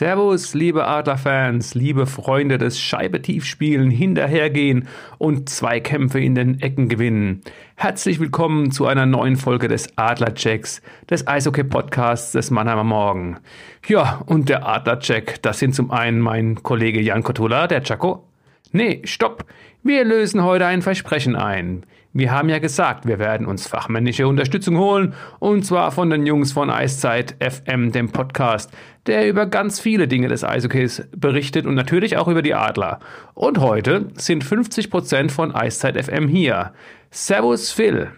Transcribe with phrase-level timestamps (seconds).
[0.00, 7.42] Servus, liebe Adlerfans, liebe Freunde des Scheibetiefspielen, hinterhergehen und Zweikämpfe in den Ecken gewinnen.
[7.74, 13.40] Herzlich willkommen zu einer neuen Folge des Adlerchecks, des Eishockey-Podcasts des Mannheimer Morgen.
[13.88, 18.29] Ja, und der Adlercheck, das sind zum einen mein Kollege Jan Kotula, der Chaco.
[18.72, 19.46] Nee, stopp!
[19.82, 21.84] Wir lösen heute ein Versprechen ein.
[22.12, 26.52] Wir haben ja gesagt, wir werden uns fachmännische Unterstützung holen, und zwar von den Jungs
[26.52, 28.70] von Eiszeit FM, dem Podcast,
[29.06, 33.00] der über ganz viele Dinge des Eishockeys berichtet und natürlich auch über die Adler.
[33.34, 36.72] Und heute sind 50% von Eiszeit FM hier.
[37.10, 38.08] Servus Phil.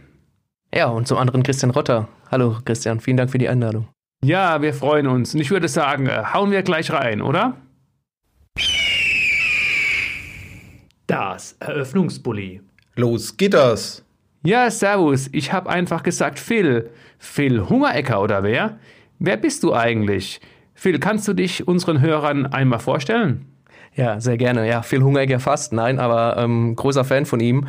[0.75, 2.09] Ja, und zum anderen Christian Rotter.
[2.31, 3.89] Hallo Christian, vielen Dank für die Einladung.
[4.22, 5.34] Ja, wir freuen uns.
[5.34, 7.56] Und ich würde sagen, äh, hauen wir gleich rein, oder?
[11.06, 12.61] Das Eröffnungsbully.
[12.95, 14.05] Los geht das.
[14.45, 15.28] Ja, servus.
[15.33, 16.91] Ich habe einfach gesagt Phil.
[17.19, 18.78] Phil Hungerecker oder wer?
[19.19, 20.41] Wer bist du eigentlich?
[20.75, 23.47] Phil, kannst du dich unseren Hörern einmal vorstellen?
[23.94, 24.69] Ja, sehr gerne.
[24.69, 27.69] Ja, Phil Hungerecker fast, nein, aber ähm, großer Fan von ihm.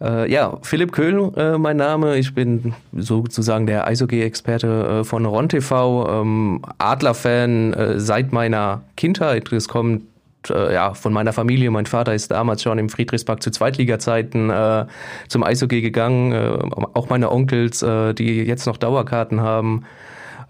[0.00, 2.16] Äh, ja, Philipp Köhl, äh, mein Name.
[2.16, 9.50] Ich bin sozusagen der Eishockey-Experte äh, von Ron TV, ähm, Adler-Fan äh, seit meiner Kindheit.
[9.50, 10.02] Das kommt
[10.50, 11.70] äh, ja, von meiner Familie.
[11.70, 14.86] Mein Vater ist damals schon im Friedrichspark zu Zweitliga-Zeiten äh,
[15.28, 16.32] zum Eishockey gegangen.
[16.32, 16.58] Äh,
[16.94, 19.84] auch meine Onkels, äh, die jetzt noch Dauerkarten haben.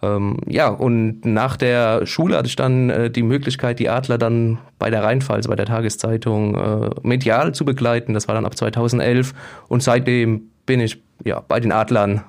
[0.03, 4.59] Ähm, ja, und nach der Schule hatte ich dann äh, die Möglichkeit, die Adler dann
[4.79, 8.15] bei der Rheinpfalz, bei der Tageszeitung, äh, medial zu begleiten.
[8.15, 9.33] Das war dann ab 2011.
[9.69, 12.25] Und seitdem bin ich ja, bei den Adlern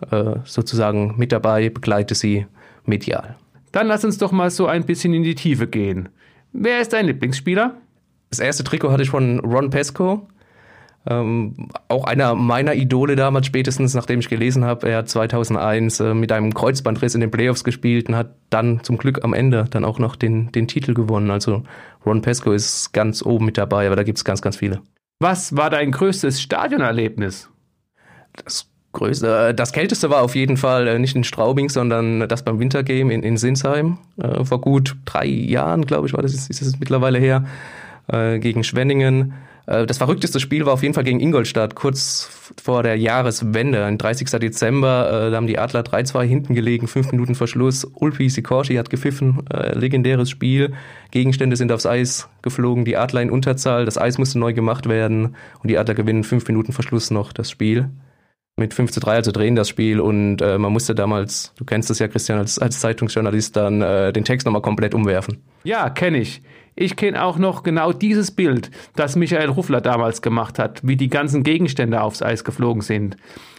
[0.45, 2.45] sozusagen mit dabei, begleite sie
[2.85, 3.35] medial.
[3.71, 6.09] Dann lass uns doch mal so ein bisschen in die Tiefe gehen.
[6.59, 7.75] Wer ist dein Lieblingsspieler?
[8.31, 10.27] Das erste Trikot hatte ich von Ron Pesco.
[11.07, 16.13] Ähm, auch einer meiner Idole damals, spätestens nachdem ich gelesen habe, er hat 2001 äh,
[16.15, 19.85] mit einem Kreuzbandriss in den Playoffs gespielt und hat dann zum Glück am Ende dann
[19.85, 21.29] auch noch den, den Titel gewonnen.
[21.29, 21.61] Also
[22.05, 24.81] Ron Pesco ist ganz oben mit dabei, aber da gibt es ganz, ganz viele.
[25.19, 27.49] Was war dein größtes Stadionerlebnis?
[28.43, 32.43] Das größte, äh, das kälteste war auf jeden Fall äh, nicht in Straubing, sondern das
[32.43, 33.99] beim Wintergame in, in Sinsheim.
[34.21, 37.45] Äh, vor gut drei Jahren, glaube ich, war das, ist es mittlerweile her,
[38.09, 39.33] gegen Schwenningen.
[39.65, 42.29] Das verrückteste Spiel war auf jeden Fall gegen Ingolstadt, kurz
[42.63, 44.29] vor der Jahreswende, ein 30.
[44.39, 45.27] Dezember.
[45.29, 47.85] Da haben die Adler 3-2 hinten gelegen, fünf Minuten Verschluss.
[47.95, 49.39] Ulpi Sikorski hat gepfiffen,
[49.73, 50.73] legendäres Spiel.
[51.11, 55.35] Gegenstände sind aufs Eis geflogen, die Adler in Unterzahl, das Eis musste neu gemacht werden
[55.61, 57.89] und die Adler gewinnen fünf Minuten Verschluss noch das Spiel
[58.57, 61.89] mit 5 zu 3, also drehen das Spiel und äh, man musste damals, du kennst
[61.89, 65.43] das ja, Christian, als, als Zeitungsjournalist dann äh, den Text nochmal komplett umwerfen.
[65.63, 66.41] Ja, kenne ich.
[66.75, 71.09] Ich kenne auch noch genau dieses Bild, das Michael Ruffler damals gemacht hat, wie die
[71.09, 73.17] ganzen Gegenstände aufs Eis geflogen sind.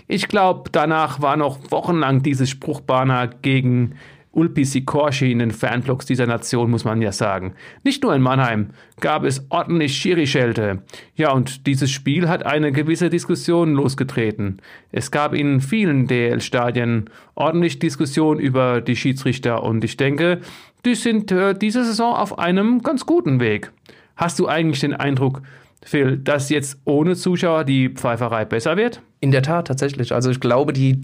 [0.09, 3.97] Ich glaube, danach war noch wochenlang dieses Spruchbanner gegen
[4.39, 7.55] Ulpi Sikorschi in den Fanblogs dieser Nation, muss man ja sagen.
[7.83, 10.83] Nicht nur in Mannheim gab es ordentlich Schiri-Schelte.
[11.17, 14.59] Ja, und dieses Spiel hat eine gewisse Diskussion losgetreten.
[14.93, 20.41] Es gab in vielen DL-Stadien ordentlich Diskussion über die Schiedsrichter und ich denke,
[20.85, 23.73] die sind äh, diese Saison auf einem ganz guten Weg.
[24.15, 25.43] Hast du eigentlich den Eindruck,
[25.83, 29.03] Phil, dass jetzt ohne Zuschauer die Pfeiferei besser wird?
[29.19, 30.13] In der Tat, tatsächlich.
[30.13, 31.01] Also ich glaube, die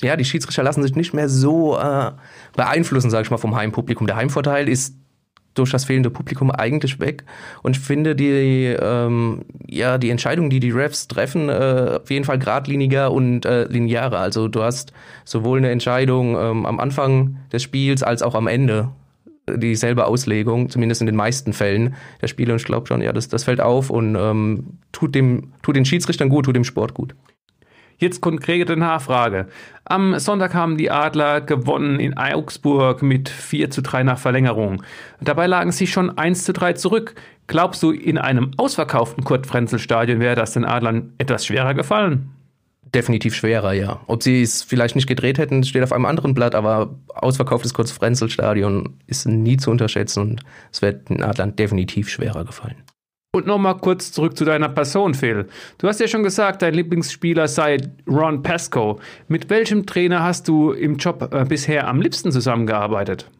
[0.00, 2.12] ja, die Schiedsrichter lassen sich nicht mehr so äh,
[2.54, 4.06] beeinflussen, sage ich mal, vom Heimpublikum.
[4.06, 4.94] Der Heimvorteil ist
[5.54, 7.24] durch das fehlende Publikum eigentlich weg.
[7.62, 12.24] Und ich finde die, ähm, ja, die Entscheidungen, die die Refs treffen, äh, auf jeden
[12.24, 14.20] Fall geradliniger und äh, linearer.
[14.20, 14.92] Also du hast
[15.24, 18.90] sowohl eine Entscheidung ähm, am Anfang des Spiels als auch am Ende
[19.56, 22.52] dieselbe Auslegung, zumindest in den meisten Fällen der Spiele.
[22.52, 25.86] Und ich glaube schon, ja, das, das fällt auf und ähm, tut, dem, tut den
[25.86, 27.14] Schiedsrichtern gut, tut dem Sport gut.
[28.00, 29.48] Jetzt konkrete Nachfrage.
[29.84, 34.84] Am Sonntag haben die Adler gewonnen in Augsburg mit 4 zu 3 nach Verlängerung.
[35.20, 37.16] Dabei lagen sie schon 1 zu 3 zurück.
[37.48, 42.30] Glaubst du, in einem ausverkauften Kurt-Frenzel-Stadion wäre das den Adlern etwas schwerer gefallen?
[42.94, 44.00] Definitiv schwerer, ja.
[44.06, 48.96] Ob sie es vielleicht nicht gedreht hätten, steht auf einem anderen Blatt, aber ausverkauftes Kurt-Frenzel-Stadion
[49.08, 50.42] ist nie zu unterschätzen und
[50.72, 52.76] es wird den Adlern definitiv schwerer gefallen.
[53.30, 55.48] Und nochmal kurz zurück zu deiner Person, Phil.
[55.76, 57.76] Du hast ja schon gesagt, dein Lieblingsspieler sei
[58.08, 58.96] Ron Pascoe.
[59.28, 63.30] Mit welchem Trainer hast du im Job äh, bisher am liebsten zusammengearbeitet?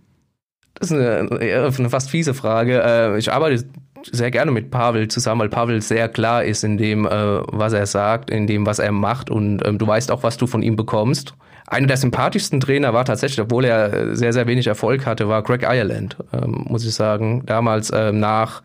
[0.74, 2.82] Das ist eine, eine fast fiese Frage.
[2.82, 3.64] Äh, ich arbeite
[4.12, 7.86] sehr gerne mit Pavel zusammen, weil Pavel sehr klar ist in dem, äh, was er
[7.86, 10.76] sagt, in dem, was er macht und ähm, du weißt auch, was du von ihm
[10.76, 11.32] bekommst.
[11.66, 15.62] Einer der sympathischsten Trainer war tatsächlich, obwohl er sehr, sehr wenig Erfolg hatte, war Greg
[15.62, 17.44] Ireland, ähm, muss ich sagen.
[17.46, 18.62] Damals nach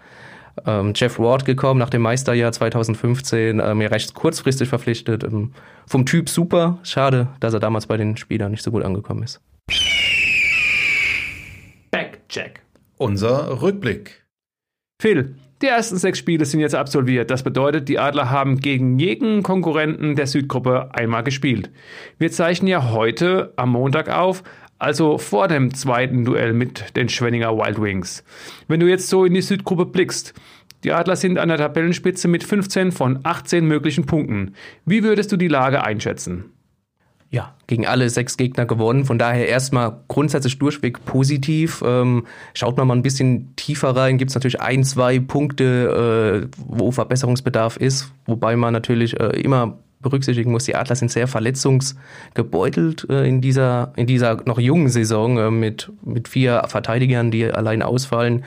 [0.66, 5.24] ähm, Jeff Ward gekommen, nach dem Meisterjahr 2015, ähm, ja recht kurzfristig verpflichtet.
[5.24, 5.54] Ähm,
[5.88, 9.42] vom Typ super, schade, dass er damals bei den Spielern nicht so gut angekommen ist.
[11.92, 12.62] Backcheck.
[12.98, 14.26] Unser Rückblick.
[15.02, 17.32] Phil, die ersten sechs Spiele sind jetzt absolviert.
[17.32, 21.70] Das bedeutet, die Adler haben gegen jeden Konkurrenten der Südgruppe einmal gespielt.
[22.18, 24.44] Wir zeichnen ja heute am Montag auf,
[24.84, 28.24] also vor dem zweiten Duell mit den Schwenninger Wild Wings.
[28.68, 30.34] Wenn du jetzt so in die Südgruppe blickst,
[30.84, 34.56] die Adler sind an der Tabellenspitze mit 15 von 18 möglichen Punkten.
[34.86, 36.54] Wie würdest du die Lage einschätzen?
[37.34, 39.06] ja, gegen alle sechs Gegner gewonnen.
[39.06, 41.84] Von daher erstmal grundsätzlich durchweg positiv.
[41.84, 46.58] Ähm, schaut man mal ein bisschen tiefer rein, gibt es natürlich ein, zwei Punkte, äh,
[46.64, 53.10] wo Verbesserungsbedarf ist, wobei man natürlich äh, immer berücksichtigen muss, die Adler sind sehr verletzungsgebeutelt
[53.10, 57.82] äh, in, dieser, in dieser noch jungen Saison äh, mit, mit vier Verteidigern, die allein
[57.82, 58.44] ausfallen.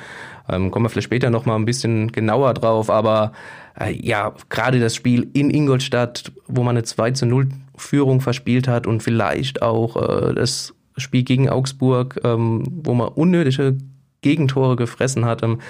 [0.49, 3.32] Ähm, kommen wir vielleicht später noch mal ein bisschen genauer drauf, aber
[3.81, 8.69] äh, ja, gerade das Spiel in Ingolstadt, wo man eine 2 zu 0 Führung verspielt
[8.69, 13.76] hat und vielleicht auch das Spiel gegen Augsburg, ähm, wo man unnötige
[14.23, 15.61] Gegentore gefressen hat, ähm,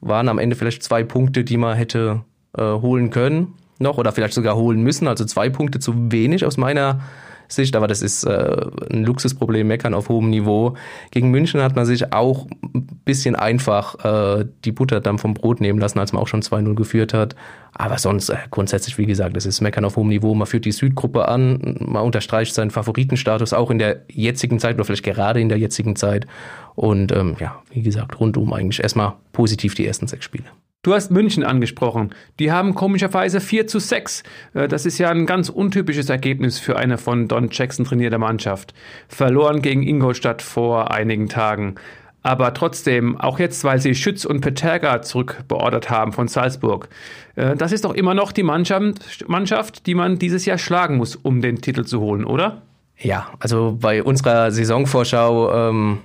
[0.00, 2.22] waren am Ende vielleicht zwei Punkte, die man hätte
[2.58, 5.08] holen können noch oder vielleicht sogar holen müssen.
[5.08, 7.00] Also zwei Punkte zu wenig aus meiner
[7.48, 10.74] Sicht, aber das ist äh, ein Luxusproblem, meckern auf hohem Niveau.
[11.10, 14.04] Gegen München hat man sich auch ein bisschen einfach
[14.40, 17.36] äh, die Butter dann vom Brot nehmen lassen, als man auch schon 2-0 geführt hat.
[17.72, 20.34] Aber sonst äh, grundsätzlich, wie gesagt, das ist meckern auf hohem Niveau.
[20.34, 24.84] Man führt die Südgruppe an, man unterstreicht seinen Favoritenstatus auch in der jetzigen Zeit oder
[24.84, 26.26] vielleicht gerade in der jetzigen Zeit.
[26.74, 30.46] Und ähm, ja, wie gesagt, rundum eigentlich erstmal positiv die ersten sechs Spiele.
[30.86, 32.10] Du hast München angesprochen.
[32.38, 34.22] Die haben komischerweise 4 zu 6.
[34.54, 38.72] Äh, das ist ja ein ganz untypisches Ergebnis für eine von Don Jackson trainierte Mannschaft.
[39.08, 41.74] Verloren gegen Ingolstadt vor einigen Tagen.
[42.22, 46.88] Aber trotzdem, auch jetzt, weil sie Schütz und Peterga zurückbeordert haben von Salzburg.
[47.34, 51.40] Äh, das ist doch immer noch die Mannschaft, die man dieses Jahr schlagen muss, um
[51.40, 52.62] den Titel zu holen, oder?
[52.96, 55.98] Ja, also bei unserer Saisonvorschau ähm,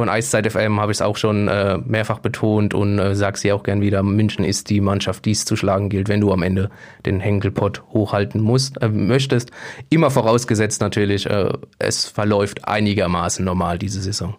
[0.00, 3.52] von Eiszeit FM habe ich es auch schon äh, mehrfach betont und äh, sage sie
[3.52, 6.42] auch gern wieder, München ist die Mannschaft, die es zu schlagen gilt, wenn du am
[6.42, 6.70] Ende
[7.04, 9.50] den Henkelpott hochhalten musst, äh, möchtest.
[9.90, 14.36] Immer vorausgesetzt natürlich, äh, es verläuft einigermaßen normal diese Saison.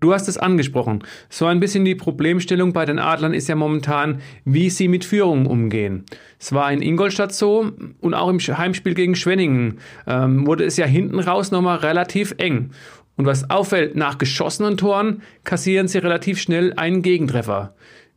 [0.00, 1.04] Du hast es angesprochen.
[1.30, 5.46] So ein bisschen die Problemstellung bei den Adlern ist ja momentan, wie sie mit Führungen
[5.46, 6.06] umgehen.
[6.40, 7.70] Es war in Ingolstadt so
[8.00, 9.78] und auch im Heimspiel gegen Schwenningen
[10.08, 12.72] ähm, wurde es ja hinten raus nochmal relativ eng.
[13.16, 17.74] Und was auffällt, nach geschossenen Toren kassieren sie relativ schnell einen Gegentreffer.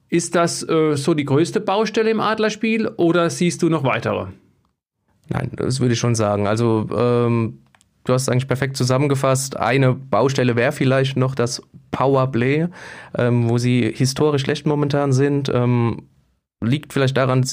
[0.10, 4.28] Ist das äh, so die größte Baustelle im Adlerspiel oder siehst du noch weitere?
[5.30, 6.48] Nein, das würde ich schon sagen.
[6.48, 7.60] Also ähm,
[8.06, 9.58] du hast es eigentlich perfekt zusammengefasst.
[9.58, 11.62] Eine Baustelle wäre vielleicht noch das
[11.92, 12.68] Powerplay,
[13.18, 15.52] ähm, wo sie historisch schlecht momentan sind.
[15.54, 16.04] Ähm,
[16.64, 17.46] liegt vielleicht daran,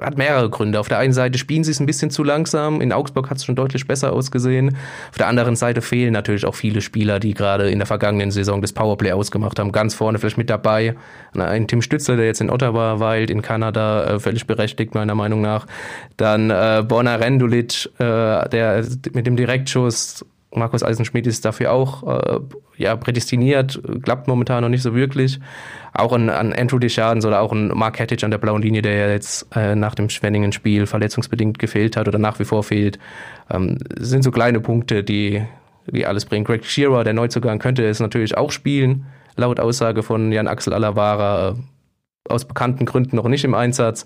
[0.00, 0.80] hat mehrere Gründe.
[0.80, 2.80] Auf der einen Seite spielen sie es ein bisschen zu langsam.
[2.80, 4.76] In Augsburg hat es schon deutlich besser ausgesehen.
[5.10, 8.62] Auf der anderen Seite fehlen natürlich auch viele Spieler, die gerade in der vergangenen Saison
[8.62, 9.70] das Powerplay ausgemacht haben.
[9.70, 10.94] Ganz vorne vielleicht mit dabei.
[11.34, 15.42] Ein Tim Stützler, der jetzt in Ottawa weilt, in Kanada, äh, völlig berechtigt meiner Meinung
[15.42, 15.66] nach.
[16.16, 22.40] Dann äh, Borna Rendulic, äh, der mit dem Direktschuss Markus Eisenschmidt ist dafür auch äh,
[22.76, 25.40] ja, prädestiniert, klappt momentan noch nicht so wirklich.
[25.94, 28.94] Auch an, an Andrew Deschardens oder auch ein Mark Hettich an der blauen Linie, der
[28.94, 32.98] ja jetzt äh, nach dem Schwenningen-Spiel verletzungsbedingt gefehlt hat oder nach wie vor fehlt,
[33.50, 35.42] ähm, sind so kleine Punkte, die,
[35.86, 36.44] die alles bringen.
[36.44, 39.06] Greg Shearer, der Neuzugang, könnte es natürlich auch spielen,
[39.36, 41.54] laut Aussage von Jan Axel Alavara, äh,
[42.28, 44.04] aus bekannten Gründen noch nicht im Einsatz.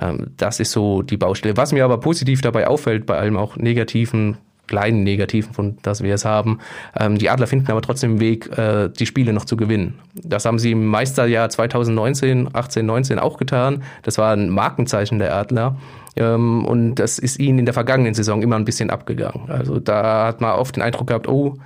[0.00, 1.56] Ähm, das ist so die Baustelle.
[1.56, 4.38] Was mir aber positiv dabei auffällt, bei allem auch negativen
[4.72, 6.60] kleinen Negativen, von das wir es haben.
[6.98, 9.98] Ähm, die Adler finden aber trotzdem einen Weg, äh, die Spiele noch zu gewinnen.
[10.14, 13.82] Das haben sie im Meisterjahr 2019, 18, 19 auch getan.
[14.02, 15.76] Das war ein Markenzeichen der Adler.
[16.16, 19.50] Ähm, und das ist ihnen in der vergangenen Saison immer ein bisschen abgegangen.
[19.50, 21.58] Also da hat man oft den Eindruck gehabt, oh,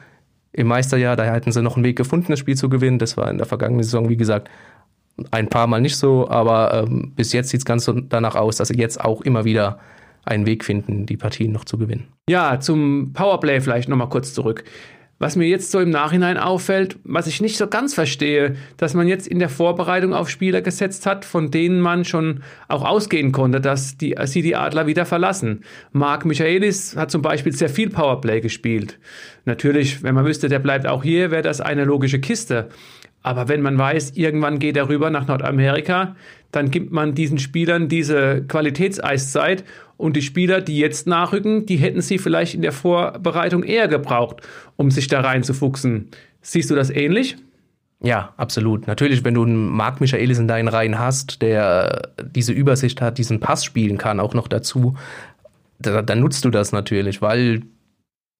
[0.53, 2.99] im Meisterjahr, da hätten sie noch einen Weg gefunden, das Spiel zu gewinnen.
[2.99, 4.51] Das war in der vergangenen Saison, wie gesagt,
[5.31, 8.69] ein paar Mal nicht so, aber ähm, bis jetzt sieht es ganz danach aus, dass
[8.69, 9.79] sie jetzt auch immer wieder
[10.26, 12.09] einen Weg finden, die Partien noch zu gewinnen.
[12.28, 14.64] Ja, zum Powerplay vielleicht nochmal kurz zurück.
[15.18, 19.09] Was mir jetzt so im Nachhinein auffällt, was ich nicht so ganz verstehe, dass man
[19.09, 23.62] jetzt in der Vorbereitung auf Spieler gesetzt hat, von denen man schon auch ausgehen konnte,
[23.62, 25.62] dass die, sie die Adler wieder verlassen.
[25.92, 28.99] Marc Michaelis hat zum Beispiel sehr viel Powerplay gespielt.
[29.47, 32.68] Natürlich, wenn man wüsste, der bleibt auch hier, wäre das eine logische Kiste.
[33.23, 36.14] Aber wenn man weiß, irgendwann geht er rüber nach Nordamerika,
[36.52, 39.64] dann gibt man diesen Spielern diese Qualitätseiszeit
[39.97, 44.43] und die Spieler, die jetzt nachrücken, die hätten sie vielleicht in der Vorbereitung eher gebraucht,
[44.76, 46.09] um sich da reinzufuchsen.
[46.43, 47.37] Siehst du das ähnlich?
[48.03, 48.87] Ja, absolut.
[48.87, 53.41] Natürlich, wenn du einen Marc Michaelis in deinen Reihen hast, der diese Übersicht hat, diesen
[53.41, 54.97] Pass spielen kann, auch noch dazu,
[55.79, 57.62] dann nutzt du das natürlich, weil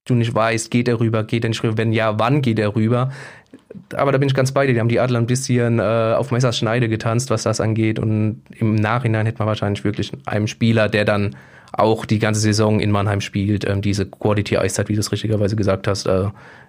[0.07, 2.75] du nicht weißt, geht er rüber, geht er nicht rüber, wenn ja, wann geht er
[2.75, 3.13] rüber.
[3.95, 6.31] Aber da bin ich ganz bei dir, die haben die Adler ein bisschen äh, auf
[6.31, 11.05] Messerschneide getanzt, was das angeht und im Nachhinein hätte man wahrscheinlich wirklich einem Spieler, der
[11.05, 11.37] dann
[11.73, 15.87] auch die ganze Saison in Mannheim spielt, ähm, diese Quality-Eiszeit, wie du es richtigerweise gesagt
[15.89, 16.29] hast, äh,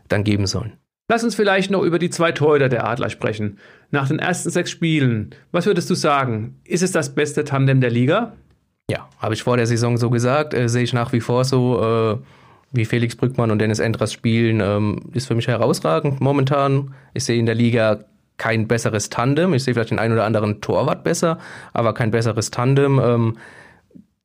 [0.10, 0.74] dann geben sollen.
[1.10, 3.60] Lass uns vielleicht noch über die zwei Torhüter der Adler sprechen.
[3.92, 6.60] Nach den ersten sechs Spielen, was würdest du sagen?
[6.66, 8.34] Ist es das beste Tandem der Liga?
[8.92, 11.82] Ja, habe ich vor der Saison so gesagt, äh, sehe ich nach wie vor so.
[11.82, 12.18] Äh,
[12.78, 16.94] wie Felix Brückmann und Dennis Endras spielen, ähm, ist für mich herausragend momentan.
[17.14, 18.06] Ich sehe in der Liga
[18.38, 19.54] kein besseres Tandem.
[19.54, 21.40] Ich sehe vielleicht den einen oder anderen Torwart besser,
[21.74, 23.00] aber kein besseres Tandem.
[23.04, 23.38] Ähm,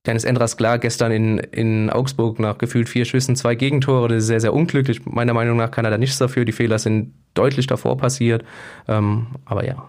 [0.07, 4.09] Dennis Endras klar gestern in, in Augsburg nach gefühlt vier Schüssen, zwei Gegentore.
[4.09, 5.07] Das ist sehr, sehr unglücklich.
[5.07, 6.45] Meiner Meinung nach kann er da nichts dafür.
[6.45, 8.45] Die Fehler sind deutlich davor passiert.
[8.89, 9.89] Ähm, aber ja,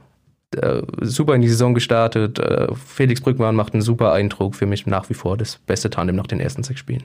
[0.55, 2.37] äh, super in die Saison gestartet.
[2.37, 4.55] Äh, Felix Brückmann macht einen super Eindruck.
[4.55, 7.03] Für mich nach wie vor das beste Tandem nach den ersten sechs Spielen.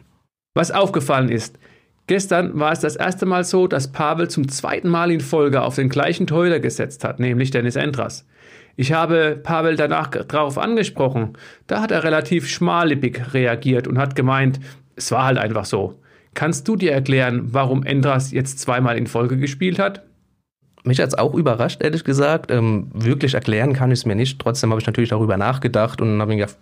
[0.55, 1.59] Was aufgefallen ist,
[2.07, 5.77] gestern war es das erste Mal so, dass Pavel zum zweiten Mal in Folge auf
[5.77, 8.27] den gleichen Torhüter gesetzt hat, nämlich Dennis Endras.
[8.77, 11.33] Ich habe Pavel danach darauf angesprochen.
[11.67, 14.61] Da hat er relativ schmallippig reagiert und hat gemeint,
[14.95, 16.01] es war halt einfach so.
[16.35, 20.05] Kannst du dir erklären, warum Endras jetzt zweimal in Folge gespielt hat?
[20.85, 22.53] Mich hat es auch überrascht, ehrlich gesagt.
[22.53, 24.39] Ähm, wirklich erklären kann ich es mir nicht.
[24.39, 26.57] Trotzdem habe ich natürlich darüber nachgedacht und habe mir gedacht,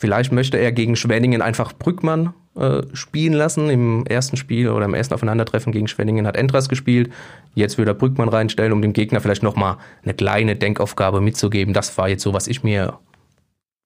[0.00, 3.68] Vielleicht möchte er gegen Schwenningen einfach Brückmann äh, spielen lassen.
[3.68, 7.10] Im ersten Spiel oder im ersten Aufeinandertreffen gegen Schwenningen hat Endras gespielt.
[7.56, 11.74] Jetzt würde er Brückmann reinstellen, um dem Gegner vielleicht nochmal eine kleine Denkaufgabe mitzugeben.
[11.74, 13.00] Das war jetzt so, was ich mir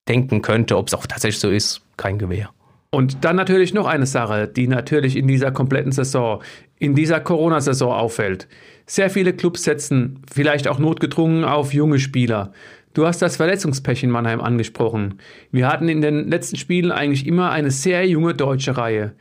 [0.06, 0.76] denken könnte.
[0.76, 2.50] Ob es auch tatsächlich so ist, kein Gewehr.
[2.90, 6.42] Und dann natürlich noch eine Sache, die natürlich in dieser kompletten Saison,
[6.78, 8.48] in dieser Corona-Saison auffällt.
[8.84, 12.52] Sehr viele Clubs setzen vielleicht auch notgedrungen auf junge Spieler.
[12.94, 15.18] Du hast das Verletzungspech in Mannheim angesprochen.
[15.50, 19.14] Wir hatten in den letzten Spielen eigentlich immer eine sehr junge deutsche Reihe.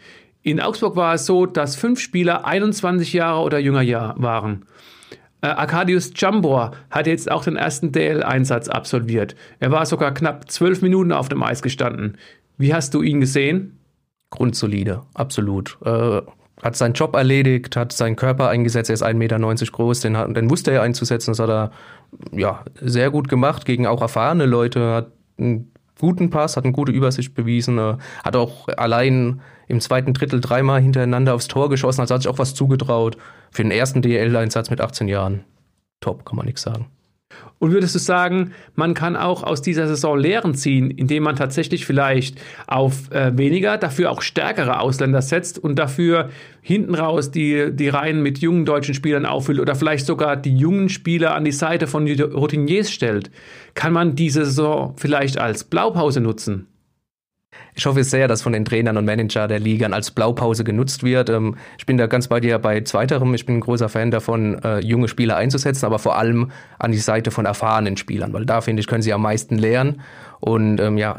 [0.43, 4.65] In Augsburg war es so, dass fünf Spieler 21 Jahre oder jünger waren.
[5.41, 9.35] Äh, Arkadius Jambor hat jetzt auch den ersten DL-Einsatz absolviert.
[9.59, 12.17] Er war sogar knapp zwölf Minuten auf dem Eis gestanden.
[12.57, 13.77] Wie hast du ihn gesehen?
[14.31, 15.77] Grundsolide, absolut.
[15.83, 16.21] Äh,
[16.61, 19.39] hat seinen Job erledigt, hat seinen Körper eingesetzt, er ist 1,90 Meter
[19.71, 21.71] groß, den, hat, den wusste er einzusetzen, das hat er
[22.31, 26.91] ja, sehr gut gemacht, gegen auch erfahrene Leute, hat einen guten Pass, hat eine gute
[26.91, 32.15] Übersicht bewiesen, äh, hat auch allein im zweiten Drittel dreimal hintereinander aufs Tor geschossen, also
[32.15, 33.17] hat sich auch was zugetraut.
[33.51, 35.45] Für den ersten DL-Einsatz mit 18 Jahren.
[36.01, 36.87] Top, kann man nichts sagen.
[37.59, 41.85] Und würdest du sagen, man kann auch aus dieser Saison Lehren ziehen, indem man tatsächlich
[41.85, 46.29] vielleicht auf äh, weniger, dafür auch stärkere Ausländer setzt und dafür
[46.61, 50.89] hinten raus die, die Reihen mit jungen deutschen Spielern auffüllt oder vielleicht sogar die jungen
[50.89, 53.29] Spieler an die Seite von Routiniers stellt?
[53.75, 56.67] Kann man diese Saison vielleicht als Blaupause nutzen?
[57.75, 61.29] Ich hoffe sehr, dass von den Trainern und Manager der Liga als Blaupause genutzt wird.
[61.29, 63.33] Ähm, ich bin da ganz bei dir bei zweiterem.
[63.33, 66.97] Ich bin ein großer Fan davon, äh, junge Spieler einzusetzen, aber vor allem an die
[66.97, 70.01] Seite von erfahrenen Spielern, weil da finde ich, können sie am meisten lernen.
[70.39, 71.17] Und ähm, ja,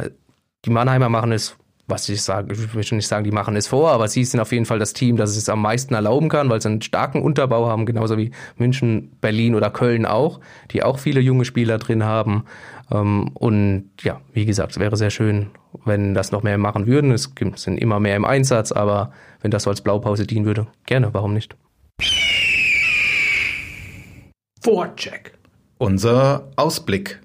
[0.64, 1.56] die Mannheimer machen es
[1.88, 4.52] was ich sage, ich will nicht sagen, die machen es vor, aber sie sind auf
[4.52, 7.66] jeden Fall das Team, das es am meisten erlauben kann, weil sie einen starken Unterbau
[7.66, 12.44] haben, genauso wie München, Berlin oder Köln auch, die auch viele junge Spieler drin haben.
[12.90, 15.50] Ähm, und ja, wie gesagt, es wäre sehr schön,
[15.84, 17.12] wenn das noch mehr machen würden.
[17.12, 21.12] Es sind immer mehr im Einsatz, aber wenn das so als Blaupause dienen würde, gerne,
[21.12, 21.56] warum nicht?
[24.62, 25.32] Vorcheck.
[25.78, 27.20] Unser Ausblick.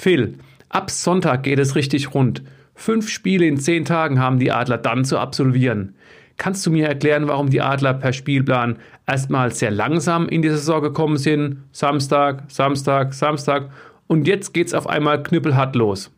[0.00, 2.42] Phil, ab Sonntag geht es richtig rund.
[2.74, 5.94] Fünf Spiele in zehn Tagen haben die Adler dann zu absolvieren.
[6.36, 10.82] Kannst du mir erklären, warum die Adler per Spielplan erstmal sehr langsam in die Saison
[10.82, 11.62] gekommen sind?
[11.70, 13.70] Samstag, Samstag, Samstag.
[14.08, 16.10] Und jetzt geht's auf einmal knüppelhart los.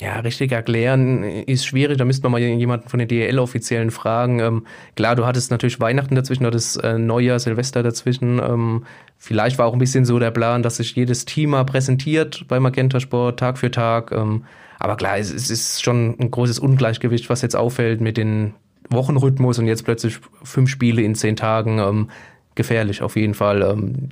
[0.00, 1.98] Ja, richtig erklären ist schwierig.
[1.98, 4.40] Da müsste man mal jemanden von den DL-Offiziellen fragen.
[4.40, 4.66] Ähm,
[4.96, 8.38] klar, du hattest natürlich Weihnachten dazwischen, du hattest äh, Neujahr, Silvester dazwischen.
[8.38, 8.84] Ähm,
[9.18, 12.58] vielleicht war auch ein bisschen so der Plan, dass sich jedes Team mal präsentiert bei
[12.60, 14.10] Magenta Sport Tag für Tag.
[14.12, 14.44] Ähm,
[14.78, 18.54] aber klar, es, es ist schon ein großes Ungleichgewicht, was jetzt auffällt mit dem
[18.88, 21.78] Wochenrhythmus und jetzt plötzlich fünf Spiele in zehn Tagen.
[21.78, 22.10] Ähm,
[22.54, 24.08] gefährlich auf jeden Fall, ähm,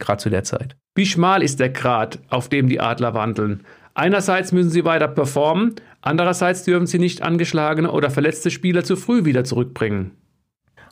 [0.00, 0.76] gerade zu der Zeit.
[0.96, 3.64] Wie schmal ist der Grat, auf dem die Adler wandeln?
[3.96, 9.24] Einerseits müssen sie weiter performen, andererseits dürfen sie nicht angeschlagene oder verletzte Spieler zu früh
[9.24, 10.10] wieder zurückbringen.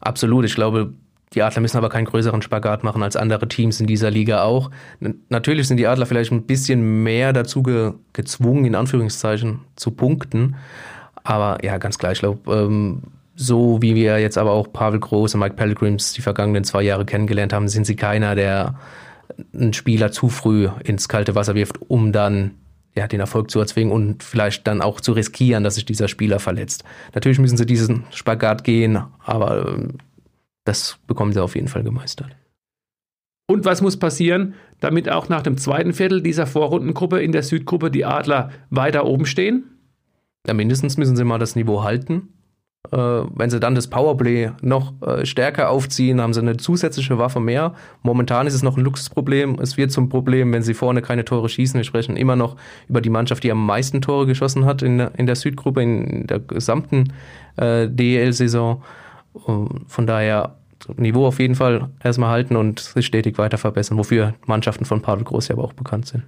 [0.01, 0.95] Absolut, ich glaube,
[1.35, 4.71] die Adler müssen aber keinen größeren Spagat machen als andere Teams in dieser Liga auch.
[5.29, 10.57] Natürlich sind die Adler vielleicht ein bisschen mehr dazu ge gezwungen, in Anführungszeichen, zu punkten.
[11.25, 13.03] Aber ja, ganz klar, ich glaube, ähm,
[13.37, 17.05] so wie wir jetzt aber auch Pavel Groß und Mike Pellegrims die vergangenen zwei Jahre
[17.05, 18.77] kennengelernt haben, sind sie keiner, der
[19.53, 22.53] einen Spieler zu früh ins kalte Wasser wirft, um dann
[22.97, 26.39] ja, den Erfolg zu erzwingen und vielleicht dann auch zu riskieren, dass sich dieser Spieler
[26.39, 26.85] verletzt.
[27.15, 29.99] Natürlich müssen sie diesen Spagat gehen, aber ähm,
[30.65, 32.37] das bekommen sie auf jeden Fall gemeistert.
[33.47, 37.91] Und was muss passieren, damit auch nach dem zweiten Viertel dieser Vorrundengruppe in der Südgruppe
[37.91, 39.65] die Adler weiter oben stehen?
[40.47, 42.29] Ja, mindestens müssen sie mal das Niveau halten.
[42.93, 47.41] Äh, wenn sie dann das Powerplay noch äh, stärker aufziehen, haben sie eine zusätzliche Waffe
[47.41, 47.75] mehr.
[48.03, 49.59] Momentan ist es noch ein Luxusproblem.
[49.61, 51.79] Es wird zum Problem, wenn sie vorne keine Tore schießen.
[51.79, 52.57] Wir sprechen immer noch
[52.89, 56.41] über die Mannschaft, die am meisten Tore geschossen hat in, in der Südgruppe, in der
[56.41, 57.13] gesamten
[57.57, 58.83] äh, DEL-Saison.
[59.89, 60.57] Von daher
[60.97, 65.25] Niveau auf jeden Fall erstmal halten und sich stetig weiter verbessern, wofür Mannschaften von Pavel
[65.25, 66.25] Groß ja aber auch bekannt sind.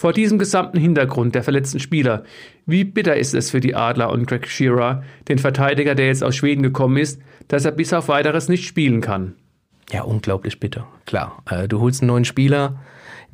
[0.00, 2.22] Vor diesem gesamten Hintergrund der verletzten Spieler,
[2.66, 6.36] wie bitter ist es für die Adler und Greg Shearer, den Verteidiger, der jetzt aus
[6.36, 9.34] Schweden gekommen ist, dass er bis auf weiteres nicht spielen kann?
[9.90, 10.86] Ja, unglaublich bitter.
[11.04, 12.78] Klar, äh, du holst einen neuen Spieler,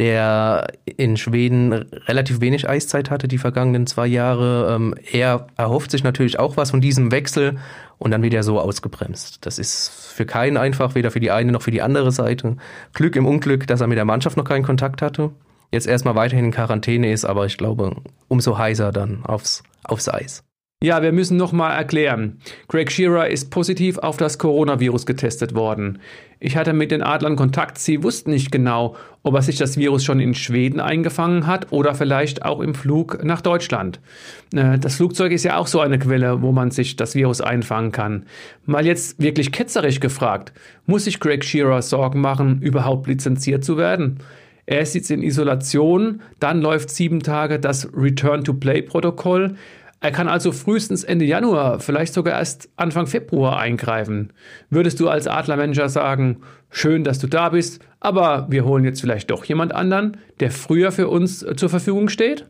[0.00, 1.73] der in Schweden
[2.06, 4.75] relativ wenig Eiszeit hatte die vergangenen zwei Jahre.
[4.75, 7.59] Ähm, er erhofft sich natürlich auch was von diesem Wechsel
[7.99, 9.44] und dann wird er so ausgebremst.
[9.44, 12.56] Das ist für keinen einfach, weder für die eine noch für die andere Seite.
[12.94, 15.30] Glück im Unglück, dass er mit der Mannschaft noch keinen Kontakt hatte.
[15.75, 17.97] Jetzt erstmal weiterhin in Quarantäne ist, aber ich glaube,
[18.28, 20.45] umso heißer dann aufs, aufs Eis.
[20.85, 22.38] Ja, wir müssen nochmal erklären.
[22.69, 25.99] Greg Shearer ist positiv auf das Coronavirus getestet worden.
[26.38, 27.78] Ich hatte mit den Adlern Kontakt.
[27.78, 31.97] Sie wussten nicht genau, ob er sich das Virus schon in Schweden eingefangen hat oder
[31.97, 33.99] vielleicht auch im Flug nach Deutschland.
[34.54, 37.90] Äh, das Flugzeug ist ja auch so eine Quelle, wo man sich das Virus einfangen
[37.90, 38.26] kann.
[38.64, 40.52] Mal jetzt wirklich ketzerisch gefragt,
[40.87, 44.21] muss sich Greg Shearer Sorgen machen, überhaupt lizenziert zu werden?
[44.67, 49.57] Er ist jetzt in Isolation, dann läuft sieben Tage das Return-to-Play-Protokoll.
[50.00, 54.33] Er kann also frühestens Ende Januar, vielleicht sogar erst Anfang Februar eingreifen.
[54.69, 59.31] Würdest du als Adlermanager sagen, schön, dass du da bist, aber wir holen jetzt vielleicht
[59.31, 62.47] doch jemand anderen, der früher für uns zur Verfügung steht?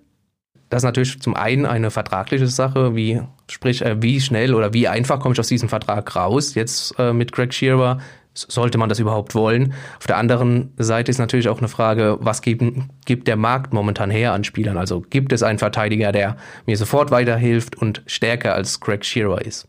[0.68, 4.88] Das ist natürlich zum einen eine vertragliche Sache, wie sprich, äh, wie schnell oder wie
[4.88, 6.56] einfach komme ich aus diesem Vertrag raus.
[6.56, 7.98] Jetzt äh, mit Greg Shearer
[8.34, 9.74] sollte man das überhaupt wollen?
[9.98, 12.62] Auf der anderen Seite ist natürlich auch eine Frage, was gibt,
[13.06, 14.76] gibt der Markt momentan her an Spielern?
[14.76, 19.68] Also gibt es einen Verteidiger, der mir sofort weiterhilft und stärker als Greg Shearer ist?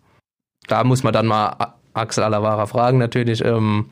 [0.68, 3.44] Da muss man dann mal Axel Alavara fragen natürlich.
[3.44, 3.90] Ähm,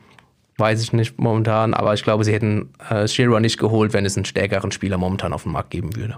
[0.56, 4.16] weiß ich nicht momentan, aber ich glaube, sie hätten äh, Shearer nicht geholt, wenn es
[4.16, 6.16] einen stärkeren Spieler momentan auf dem Markt geben würde.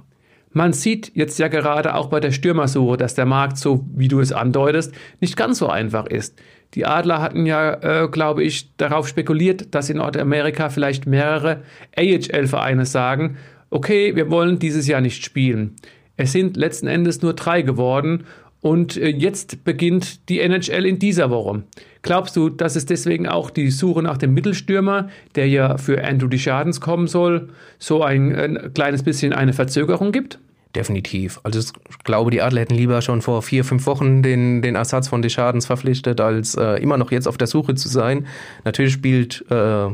[0.56, 4.20] Man sieht jetzt ja gerade auch bei der Stürmersuche, dass der Markt, so wie du
[4.20, 6.40] es andeutest, nicht ganz so einfach ist.
[6.72, 11.60] Die Adler hatten ja, äh, glaube ich, darauf spekuliert, dass in Nordamerika vielleicht mehrere
[11.94, 13.36] AHL-Vereine sagen,
[13.68, 15.76] okay, wir wollen dieses Jahr nicht spielen.
[16.16, 18.24] Es sind letzten Endes nur drei geworden
[18.62, 21.64] und äh, jetzt beginnt die NHL in dieser Woche.
[22.00, 26.28] Glaubst du, dass es deswegen auch die Suche nach dem Mittelstürmer, der ja für Andrew
[26.28, 30.38] Deschardens kommen soll, so ein, ein kleines bisschen eine Verzögerung gibt?
[30.76, 31.40] Definitiv.
[31.42, 35.08] Also ich glaube, die Adler hätten lieber schon vor vier, fünf Wochen den, den Ersatz
[35.08, 38.26] von Deschardens verpflichtet, als äh, immer noch jetzt auf der Suche zu sein.
[38.64, 39.88] Natürlich spielt, äh,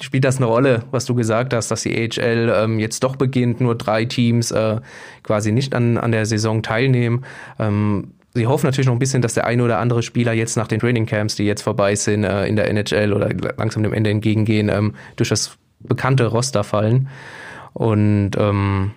[0.00, 3.60] spielt das eine Rolle, was du gesagt hast, dass die AHL ähm, jetzt doch beginnt,
[3.60, 4.80] nur drei Teams äh,
[5.22, 7.26] quasi nicht an, an der Saison teilnehmen.
[7.58, 10.66] Ähm, Sie hoffen natürlich noch ein bisschen, dass der eine oder andere Spieler jetzt nach
[10.66, 14.70] den Trainingcamps, die jetzt vorbei sind, äh, in der NHL oder langsam dem Ende entgegengehen,
[14.70, 17.08] ähm, durch das bekannte Roster fallen.
[17.74, 18.92] Und ähm,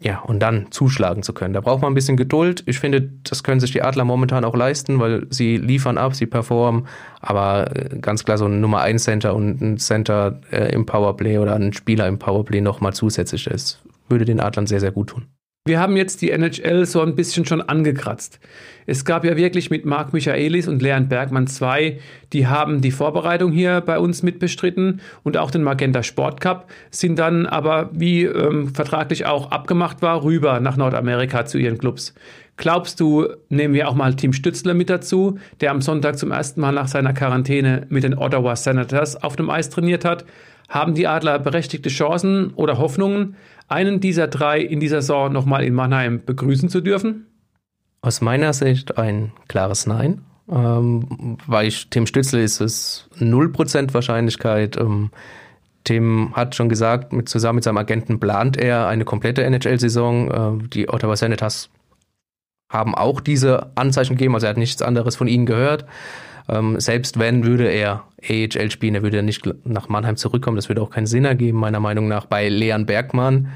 [0.00, 1.54] ja, und dann zuschlagen zu können.
[1.54, 2.62] Da braucht man ein bisschen Geduld.
[2.66, 6.26] Ich finde, das können sich die Adler momentan auch leisten, weil sie liefern ab, sie
[6.26, 6.86] performen.
[7.20, 11.38] Aber äh, ganz klar so ein Nummer 1 Center und ein Center äh, im Powerplay
[11.38, 15.26] oder ein Spieler im Powerplay nochmal zusätzlich ist, würde den Adlern sehr, sehr gut tun.
[15.68, 18.40] Wir haben jetzt die NHL so ein bisschen schon angekratzt.
[18.86, 21.98] Es gab ja wirklich mit Marc Michaelis und Leon Bergmann zwei,
[22.32, 27.18] die haben die Vorbereitung hier bei uns mitbestritten und auch den Magenta Sport Cup, sind
[27.18, 32.14] dann aber, wie ähm, vertraglich auch abgemacht war, rüber nach Nordamerika zu ihren Clubs.
[32.56, 36.62] Glaubst du, nehmen wir auch mal Team Stützler mit dazu, der am Sonntag zum ersten
[36.62, 40.24] Mal nach seiner Quarantäne mit den Ottawa Senators auf dem Eis trainiert hat?
[40.70, 43.36] Haben die Adler berechtigte Chancen oder Hoffnungen,
[43.68, 47.26] einen dieser drei in dieser Saison nochmal in Mannheim begrüßen zu dürfen?
[48.00, 50.22] Aus meiner Sicht ein klares Nein.
[50.50, 54.76] Ähm, bei Tim Stützle ist es 0% Wahrscheinlichkeit.
[54.76, 55.10] Ähm,
[55.84, 60.60] Tim hat schon gesagt, mit, zusammen mit seinem Agenten plant er eine komplette NHL-Saison.
[60.62, 61.70] Äh, die Ottawa Senators
[62.70, 65.86] haben auch diese Anzeichen gegeben, also er hat nichts anderes von ihnen gehört.
[66.48, 70.56] Ähm, selbst wenn, würde er AHL spielen, er würde nicht nach Mannheim zurückkommen.
[70.56, 72.26] Das würde auch keinen Sinn ergeben, meiner Meinung nach.
[72.26, 73.48] Bei Leon Bergmann,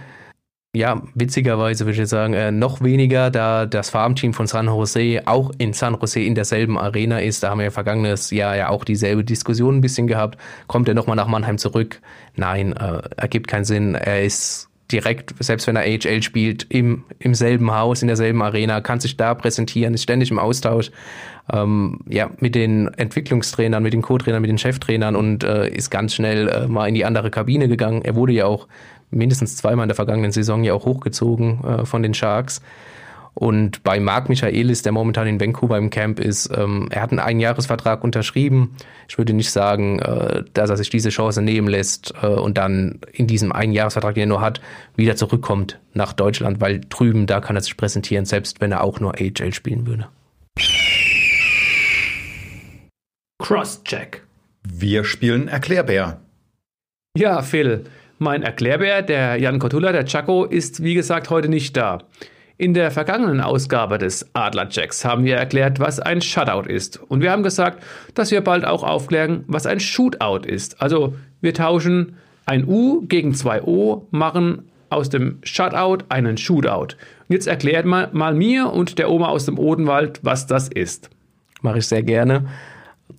[0.75, 5.51] ja, witzigerweise würde ich sagen, äh, noch weniger, da das Farmteam von San Jose auch
[5.59, 7.43] in San Jose in derselben Arena ist.
[7.43, 10.39] Da haben wir ja vergangenes Jahr ja auch dieselbe Diskussion ein bisschen gehabt.
[10.69, 12.01] Kommt er nochmal nach Mannheim zurück?
[12.37, 13.95] Nein, äh, ergibt keinen Sinn.
[13.95, 18.81] Er ist direkt, selbst wenn er AHL spielt, im, im selben Haus, in derselben Arena,
[18.81, 20.91] kann sich da präsentieren, ist ständig im Austausch
[21.53, 26.15] ähm, ja, mit den Entwicklungstrainern, mit den Co-Trainern, mit den Cheftrainern und äh, ist ganz
[26.15, 28.03] schnell äh, mal in die andere Kabine gegangen.
[28.03, 28.69] Er wurde ja auch
[29.11, 32.63] mindestens zweimal in der vergangenen Saison ja auch hochgezogen äh, von den Sharks.
[33.35, 37.19] Und bei Marc Michaelis, der momentan in Vancouver im Camp ist, ähm, er hat einen
[37.19, 38.77] Einjahresvertrag unterschrieben.
[39.09, 43.01] Ich würde nicht sagen, äh, dass er sich diese Chance nehmen lässt äh, und dann
[43.13, 44.61] in diesem Einjahresvertrag, den er nur hat,
[44.97, 49.01] wieder zurückkommt nach Deutschland, weil drüben, da kann er sich präsentieren, selbst wenn er auch
[49.01, 50.09] nur AHL spielen würde.
[53.39, 54.23] Crosscheck.
[54.63, 56.21] Wir spielen Erklärbär.
[57.17, 57.85] Ja, Phil,
[58.19, 61.99] mein Erklärbär, der Jan Kotula, der Chaco, ist wie gesagt heute nicht da.
[62.63, 66.97] In der vergangenen Ausgabe des Adlerchecks haben wir erklärt, was ein Shutout ist.
[67.09, 67.83] Und wir haben gesagt,
[68.15, 70.81] dass wir bald auch aufklären, was ein Shootout ist.
[70.81, 76.95] Also wir tauschen ein U gegen zwei O, machen aus dem Shutout einen Shootout.
[77.29, 81.11] Und jetzt erklärt mal, mal mir und der Oma aus dem Odenwald, was das ist.
[81.63, 82.45] Mache ich sehr gerne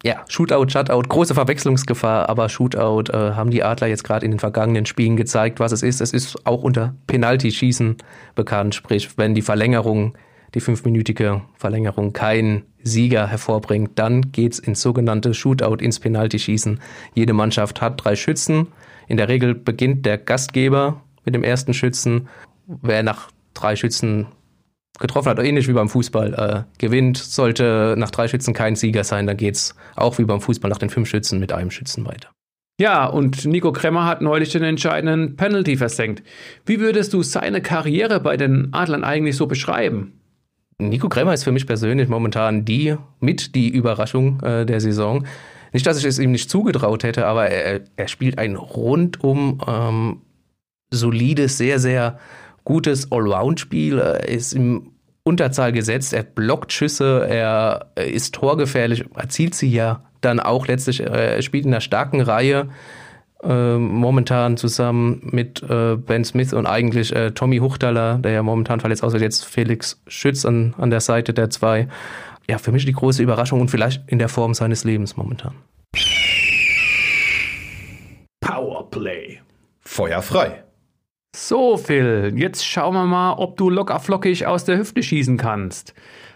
[0.04, 4.40] ja, Shootout, Shutout, große Verwechslungsgefahr, aber Shootout äh, haben die Adler jetzt gerade in den
[4.40, 6.02] vergangenen Spielen gezeigt, was es ist.
[6.02, 7.98] Es ist auch unter Penalty-Schießen
[8.36, 10.18] bekannt, sprich, wenn die Verlängerung,
[10.56, 16.80] die fünfminütige Verlängerung keinen Sieger hervorbringt, dann geht's ins sogenannte Shootout, ins Penalty-Schießen.
[17.14, 18.68] Jede Mannschaft hat drei Schützen.
[19.08, 22.28] In der Regel beginnt der Gastgeber mit dem ersten Schützen.
[22.68, 24.28] Wer nach drei Schützen
[25.00, 29.28] getroffen hat, ähnlich wie beim Fußball, äh, gewinnt, sollte nach drei Schützen kein Sieger sein,
[29.28, 32.30] dann geht's auch wie beim Fußball nach den fünf Schützen mit einem Schützen weiter.
[32.80, 36.24] Ja, und Nico Kremmer hat neulich den entscheidenden Penalty versenkt.
[36.66, 40.20] Wie würdest du seine Karriere bei den Adlern eigentlich so beschreiben?
[40.80, 45.26] Nico Kremmer ist für mich persönlich momentan die mit die Überraschung äh, der Saison.
[45.72, 50.22] Nicht, dass ich es ihm nicht zugetraut hätte, aber er, er spielt ein rundum ähm,
[50.92, 52.20] solides, sehr, sehr
[52.64, 54.00] gutes Allround-Spiel.
[54.00, 54.92] Er ist im
[55.24, 61.42] Unterzahl gesetzt, er blockt Schüsse, er ist torgefährlich, erzielt sie ja dann auch letztlich, er
[61.42, 62.70] spielt in einer starken Reihe
[63.44, 68.80] äh, momentan zusammen mit äh, Ben Smith und eigentlich äh, Tommy Huchtaler, der ja momentan
[68.80, 71.88] verletzt außer jetzt Felix Schütz an, an der Seite der zwei.
[72.50, 75.56] Ja, für mich die große Überraschung und vielleicht in der Form seines Lebens momentan.
[78.42, 79.40] Powerplay.
[79.82, 80.64] Feuer frei.
[81.36, 85.96] So, Phil, jetzt schauen wir mal, ob du lockerflockig aus der Hüfte schießen kannst.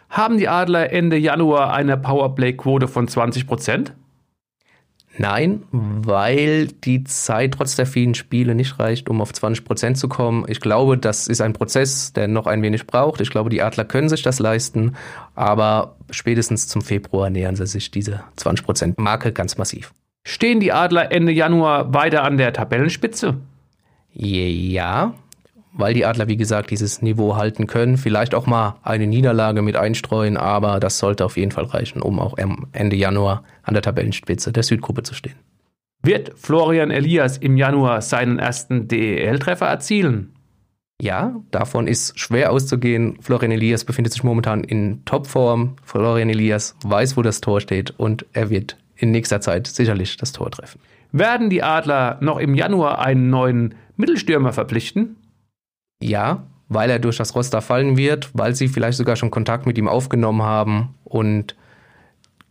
[0.10, 3.92] Haben die Adler Ende Januar eine Powerplay-Quote von 20%?
[5.20, 10.46] Nein, weil die Zeit trotz der vielen Spiele nicht reicht, um auf 20% zu kommen.
[10.48, 13.22] Ich glaube, das ist ein Prozess, der noch ein wenig braucht.
[13.22, 14.96] Ich glaube, die Adler können sich das leisten,
[15.36, 19.94] aber spätestens zum Februar nähern sie sich diese 20%-Marke ganz massiv.
[20.24, 23.38] Stehen die Adler Ende Januar weiter an der Tabellenspitze?
[24.20, 25.14] Ja,
[25.74, 27.98] weil die Adler, wie gesagt, dieses Niveau halten können.
[27.98, 32.20] Vielleicht auch mal eine Niederlage mit einstreuen, aber das sollte auf jeden Fall reichen, um
[32.20, 32.36] auch
[32.72, 35.36] Ende Januar an der Tabellenspitze der Südgruppe zu stehen.
[36.02, 40.34] Wird Florian Elias im Januar seinen ersten DEL-Treffer erzielen?
[41.00, 43.20] Ja, davon ist schwer auszugehen.
[43.22, 45.76] Florian Elias befindet sich momentan in Topform.
[45.84, 50.32] Florian Elias weiß, wo das Tor steht und er wird in nächster Zeit sicherlich das
[50.32, 50.80] Tor treffen.
[51.12, 55.18] Werden die Adler noch im Januar einen neuen Mittelstürmer verpflichten?
[56.02, 59.78] Ja, weil er durch das Roster fallen wird, weil sie vielleicht sogar schon Kontakt mit
[59.78, 61.56] ihm aufgenommen haben und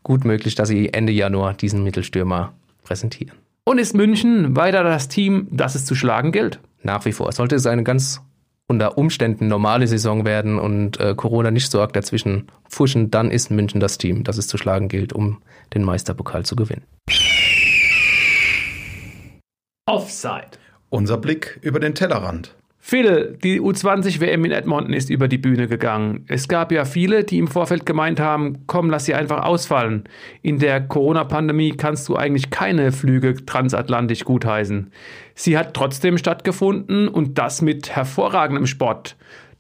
[0.03, 3.37] gut möglich, dass sie Ende Januar diesen Mittelstürmer präsentieren.
[3.65, 6.61] Und ist München weiter das Team, das es zu schlagen gilt?
[6.83, 7.33] Nach wie vor.
[7.33, 8.23] Sollte es eine ganz
[8.69, 13.51] unter Umständen normale Saison werden und äh, Corona nicht so arg dazwischen pfuschen, dann ist
[13.51, 15.39] München das Team, das es zu schlagen gilt, um
[15.75, 16.83] den Meisterpokal zu gewinnen.
[19.87, 20.59] Offside.
[20.91, 22.55] Unser Blick über den Tellerrand.
[22.89, 26.25] Phil, die U20-WM in Edmonton ist über die Bühne gegangen.
[26.29, 30.05] Es gab ja viele, die im Vorfeld gemeint haben, komm, lass sie einfach ausfallen.
[30.43, 34.93] In der Corona-Pandemie kannst du eigentlich keine Flüge transatlantisch gutheißen.
[35.35, 39.17] Sie hat trotzdem stattgefunden und das mit hervorragendem Sport.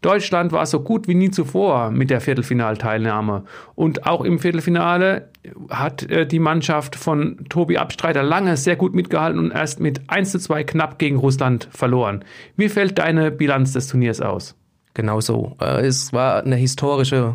[0.06, 3.42] Deutschland war so gut wie nie zuvor mit der Viertelfinalteilnahme.
[3.74, 5.30] Und auch im Viertelfinale
[5.68, 10.30] hat äh, die Mannschaft von Tobi Abstreiter lange sehr gut mitgehalten und erst mit 1
[10.30, 12.24] zu 2 knapp gegen Russland verloren.
[12.56, 14.54] Wie fällt deine Bilanz des Turniers aus?
[14.94, 15.56] Genau so.
[15.60, 17.34] Äh, es war eine historische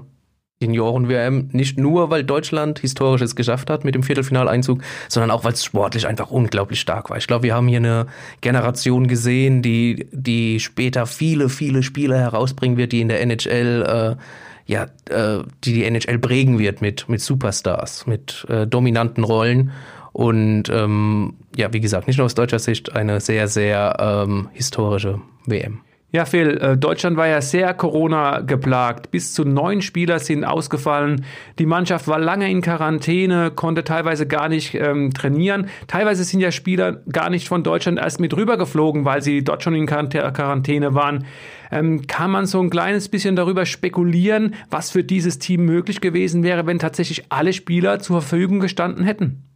[0.61, 5.63] Junioren-WM, nicht nur, weil Deutschland Historisches geschafft hat mit dem Viertelfinaleinzug, sondern auch, weil es
[5.63, 7.17] sportlich einfach unglaublich stark war.
[7.17, 8.07] Ich glaube, wir haben hier eine
[8.41, 14.71] Generation gesehen, die, die später viele, viele Spiele herausbringen wird, die in der NHL, äh,
[14.71, 19.71] ja, äh, die die NHL prägen wird mit, mit Superstars, mit äh, dominanten Rollen.
[20.13, 25.21] Und ähm, ja, wie gesagt, nicht nur aus deutscher Sicht eine sehr, sehr ähm, historische
[25.45, 25.81] WM.
[26.13, 29.11] Ja, Phil, äh, Deutschland war ja sehr Corona geplagt.
[29.11, 31.23] Bis zu neun Spieler sind ausgefallen.
[31.57, 35.67] Die Mannschaft war lange in Quarantäne, konnte teilweise gar nicht ähm, trainieren.
[35.87, 39.73] Teilweise sind ja Spieler gar nicht von Deutschland erst mit rübergeflogen, weil sie dort schon
[39.73, 41.25] in Quarantäne waren.
[41.71, 46.43] Ähm, kann man so ein kleines bisschen darüber spekulieren, was für dieses Team möglich gewesen
[46.43, 49.50] wäre, wenn tatsächlich alle Spieler zur Verfügung gestanden hätten?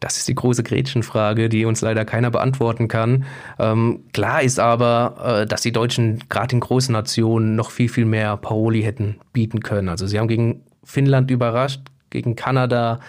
[0.00, 3.24] Das ist die große Gretchenfrage, die uns leider keiner beantworten kann.
[3.58, 8.04] Ähm, klar ist aber, äh, dass die Deutschen gerade in großen Nationen noch viel, viel
[8.04, 9.88] mehr Paroli hätten bieten können.
[9.88, 11.80] Also sie haben gegen Finnland überrascht,
[12.10, 13.00] gegen Kanada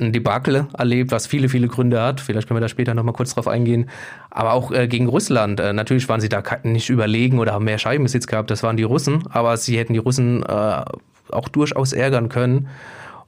[0.00, 2.20] ein Debakel erlebt, was viele, viele Gründe hat.
[2.20, 3.90] Vielleicht können wir da später nochmal kurz drauf eingehen.
[4.30, 5.60] Aber auch äh, gegen Russland.
[5.60, 8.50] Äh, natürlich waren sie da nicht überlegen oder haben mehr Scheibenbesitz gehabt.
[8.50, 9.24] Das waren die Russen.
[9.30, 10.84] Aber sie hätten die Russen äh,
[11.30, 12.68] auch durchaus ärgern können.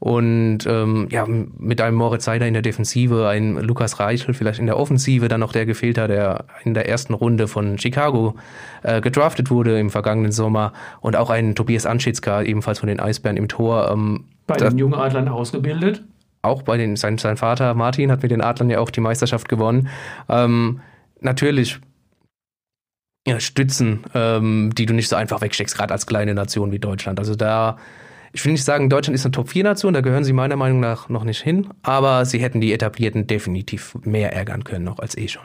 [0.02, 4.66] Und ähm, ja, mit einem Moritz Seider in der Defensive, ein Lukas Reichel vielleicht in
[4.66, 8.34] der Offensive, dann noch der gefehlt hat, der in der ersten Runde von Chicago
[8.82, 13.36] äh, gedraftet wurde im vergangenen Sommer und auch ein Tobias Anschitzka, ebenfalls von den Eisbären
[13.36, 13.92] im Tor.
[13.92, 16.02] Ähm, bei den jungen Adlern ausgebildet?
[16.42, 19.48] Auch bei den, sein, sein Vater Martin hat mit den Adlern ja auch die Meisterschaft
[19.48, 19.86] gewonnen.
[20.28, 20.80] Ähm,
[21.20, 21.78] natürlich
[23.24, 27.20] ja, Stützen, ähm, die du nicht so einfach wegsteckst, gerade als kleine Nation wie Deutschland.
[27.20, 27.76] Also da
[28.32, 31.24] ich will nicht sagen, Deutschland ist eine Top-4-Nation, da gehören sie meiner Meinung nach noch
[31.24, 35.44] nicht hin, aber sie hätten die Etablierten definitiv mehr ärgern können, noch als eh schon.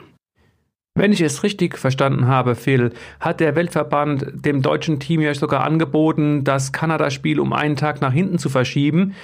[0.98, 5.62] Wenn ich es richtig verstanden habe, Phil, hat der Weltverband dem deutschen Team ja sogar
[5.62, 9.14] angeboten, das Kanada-Spiel um einen Tag nach hinten zu verschieben.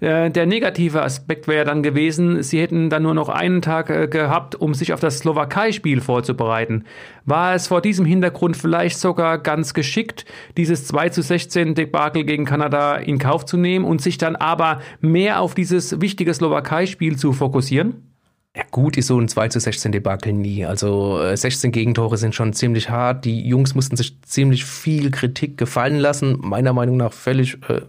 [0.00, 4.08] Äh, der negative Aspekt wäre dann gewesen, sie hätten dann nur noch einen Tag äh,
[4.08, 6.84] gehabt, um sich auf das Slowakei-Spiel vorzubereiten.
[7.24, 10.24] War es vor diesem Hintergrund vielleicht sogar ganz geschickt,
[10.56, 14.80] dieses 2 zu 16 Debakel gegen Kanada in Kauf zu nehmen und sich dann aber
[15.00, 18.14] mehr auf dieses wichtige Slowakei-Spiel zu fokussieren?
[18.56, 20.64] Ja, gut ist so ein 2 zu 16 Debakel nie.
[20.64, 23.24] Also 16 äh, Gegentore sind schon ziemlich hart.
[23.24, 26.38] Die Jungs mussten sich ziemlich viel Kritik gefallen lassen.
[26.40, 27.80] Meiner Meinung nach völlig äh,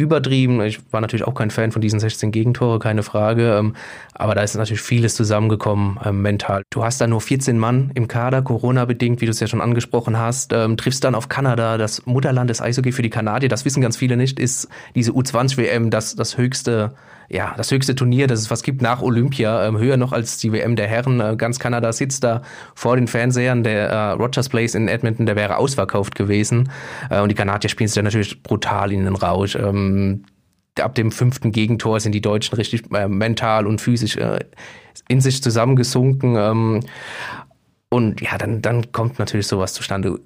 [0.00, 0.60] übertrieben.
[0.62, 3.56] Ich war natürlich auch kein Fan von diesen 16 Gegentore, keine Frage.
[3.58, 3.74] Ähm,
[4.14, 6.62] aber da ist natürlich vieles zusammengekommen ähm, mental.
[6.70, 10.18] Du hast da nur 14 Mann im Kader, Corona-bedingt, wie du es ja schon angesprochen
[10.18, 10.52] hast.
[10.52, 13.48] Ähm, triffst dann auf Kanada, das Mutterland des Eishockey für die Kanadier.
[13.48, 16.92] Das wissen ganz viele nicht, ist diese U20-WM das, das höchste
[17.32, 20.52] ja, das höchste Turnier, das es was gibt nach Olympia, ähm, höher noch als die
[20.52, 21.20] WM der Herren.
[21.20, 22.42] Äh, ganz Kanada sitzt da
[22.74, 23.62] vor den Fernsehern.
[23.62, 26.70] Der äh, Rogers Place in Edmonton, der wäre ausverkauft gewesen.
[27.08, 29.54] Äh, und die Kanadier spielen sich da natürlich brutal in den Rausch.
[29.54, 30.24] Ähm,
[30.80, 34.40] ab dem fünften Gegentor sind die Deutschen richtig äh, mental und physisch äh,
[35.06, 36.34] in sich zusammengesunken.
[36.36, 36.80] Ähm,
[37.90, 40.18] und ja, dann, dann kommt natürlich sowas zustande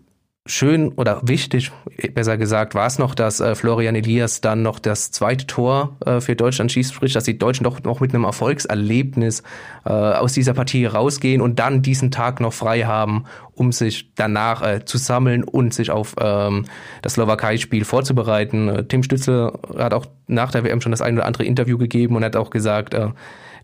[0.47, 1.73] schön oder wichtig,
[2.13, 6.21] besser gesagt, war es noch, dass äh, Florian Elias dann noch das zweite Tor äh,
[6.21, 9.43] für Deutschland schießt, sprich, dass die Deutschen doch noch mit einem Erfolgserlebnis
[9.87, 14.61] äh, aus dieser Partie rausgehen und dann diesen Tag noch frei haben, um sich danach
[14.61, 16.67] äh, zu sammeln und sich auf ähm,
[17.01, 18.69] das Slowakei-Spiel vorzubereiten.
[18.69, 22.17] Äh, Tim Stützel hat auch nach der WM schon das ein oder andere Interview gegeben
[22.17, 23.09] und hat auch gesagt, äh,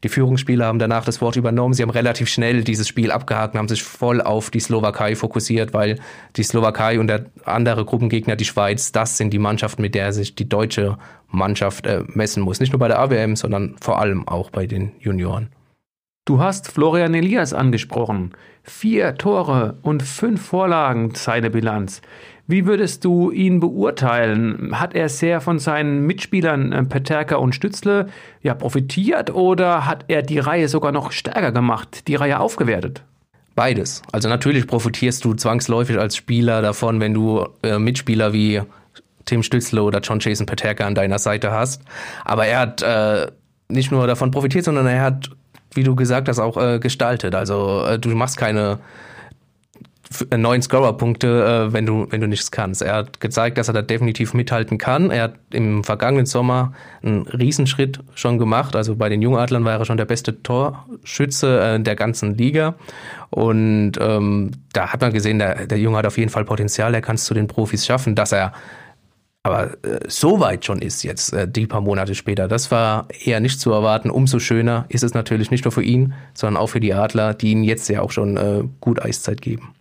[0.02, 1.74] die Führungsspieler haben danach das Wort übernommen.
[1.74, 5.74] Sie haben relativ schnell dieses Spiel abgehakt und haben sich voll auf die Slowakei fokussiert,
[5.74, 5.98] weil
[6.36, 10.34] die Slowakei und der andere Gruppengegner, die Schweiz, das sind die Mannschaften, mit der sich
[10.34, 10.96] die deutsche
[11.28, 12.60] Mannschaft äh, messen muss.
[12.60, 15.48] Nicht nur bei der AWM, sondern vor allem auch bei den Junioren.
[16.24, 18.32] Du hast Florian Elias angesprochen.
[18.62, 22.02] Vier Tore und fünf Vorlagen, seine Bilanz.
[22.50, 24.72] Wie würdest du ihn beurteilen?
[24.72, 28.08] Hat er sehr von seinen Mitspielern äh, Peterka und Stützle
[28.42, 33.04] ja, profitiert oder hat er die Reihe sogar noch stärker gemacht, die Reihe aufgewertet?
[33.54, 34.02] Beides.
[34.10, 38.62] Also natürlich profitierst du zwangsläufig als Spieler davon, wenn du äh, Mitspieler wie
[39.26, 41.82] Tim Stützle oder John Jason Peterka an deiner Seite hast.
[42.24, 43.28] Aber er hat äh,
[43.68, 45.30] nicht nur davon profitiert, sondern er hat,
[45.74, 47.36] wie du gesagt hast, auch äh, gestaltet.
[47.36, 48.80] Also äh, du machst keine
[50.36, 52.82] neun Scorer-Punkte, äh, wenn du, wenn du nichts kannst.
[52.82, 55.10] Er hat gezeigt, dass er da definitiv mithalten kann.
[55.10, 58.74] Er hat im vergangenen Sommer einen Riesenschritt schon gemacht.
[58.74, 62.74] Also bei den Jungadlern war er schon der beste Torschütze äh, der ganzen Liga.
[63.30, 66.92] Und ähm, da hat man gesehen, der, der Junge hat auf jeden Fall Potenzial.
[66.94, 68.52] Er kann es zu den Profis schaffen, dass er
[69.42, 73.40] aber äh, so weit schon ist jetzt, äh, die paar Monate später, das war eher
[73.40, 74.10] nicht zu erwarten.
[74.10, 77.52] Umso schöner ist es natürlich nicht nur für ihn, sondern auch für die Adler, die
[77.52, 79.74] ihm jetzt ja auch schon äh, gut Eiszeit geben.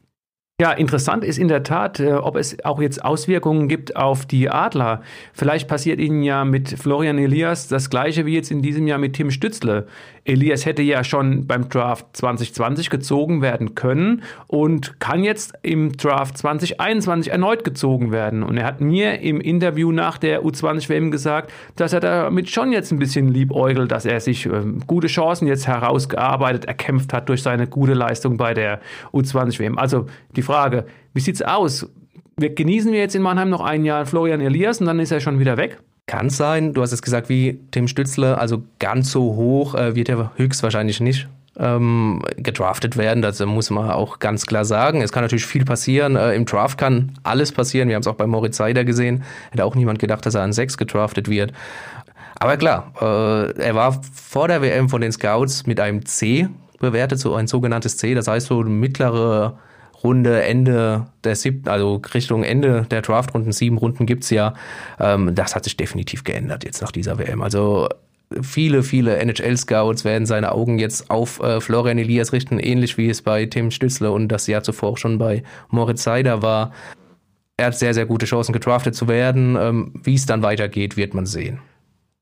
[0.61, 4.49] Ja, interessant ist in der Tat, äh, ob es auch jetzt Auswirkungen gibt auf die
[4.49, 5.01] Adler.
[5.31, 9.13] Vielleicht passiert ihnen ja mit Florian Elias das gleiche wie jetzt in diesem Jahr mit
[9.13, 9.87] Tim Stützle.
[10.29, 16.37] Elias hätte ja schon beim Draft 2020 gezogen werden können und kann jetzt im Draft
[16.37, 18.43] 2021 erneut gezogen werden.
[18.43, 22.91] Und er hat mir im Interview nach der U20-WM gesagt, dass er damit schon jetzt
[22.91, 27.67] ein bisschen liebäugelt, dass er sich äh, gute Chancen jetzt herausgearbeitet, erkämpft hat durch seine
[27.67, 28.79] gute Leistung bei der
[29.11, 29.79] U20-WM.
[29.79, 31.89] Also die Frage, wie sieht's aus?
[32.37, 35.19] Wir genießen wir jetzt in Mannheim noch ein Jahr Florian Elias und dann ist er
[35.19, 35.79] schon wieder weg?
[36.09, 36.73] Kann sein.
[36.73, 41.01] Du hast es gesagt, wie Tim Stützle, also ganz so hoch äh, wird er höchstwahrscheinlich
[41.01, 43.21] nicht ähm, gedraftet werden.
[43.21, 45.03] Das muss man auch ganz klar sagen.
[45.03, 46.15] Es kann natürlich viel passieren.
[46.15, 47.89] Äh, Im Draft kann alles passieren.
[47.89, 49.23] Wir haben es auch bei Moritz Seider gesehen.
[49.51, 51.53] Hätte auch niemand gedacht, dass er an sechs gedraftet wird.
[52.39, 57.19] Aber klar, äh, er war vor der WM von den Scouts mit einem C bewertet,
[57.19, 58.15] so ein sogenanntes C.
[58.15, 59.59] Das heißt so mittlere
[60.03, 64.53] Runde, Ende der siebten, also Richtung Ende der Draftrunden, sieben Runden gibt's ja.
[64.99, 67.41] Ähm, das hat sich definitiv geändert jetzt nach dieser WM.
[67.41, 67.89] Also
[68.41, 73.21] viele, viele NHL-Scouts werden seine Augen jetzt auf äh, Florian Elias richten, ähnlich wie es
[73.21, 76.71] bei Tim Stützle und das Jahr zuvor auch schon bei Moritz Seider war.
[77.57, 79.57] Er hat sehr, sehr gute Chancen, gedraftet zu werden.
[79.59, 81.59] Ähm, wie es dann weitergeht, wird man sehen.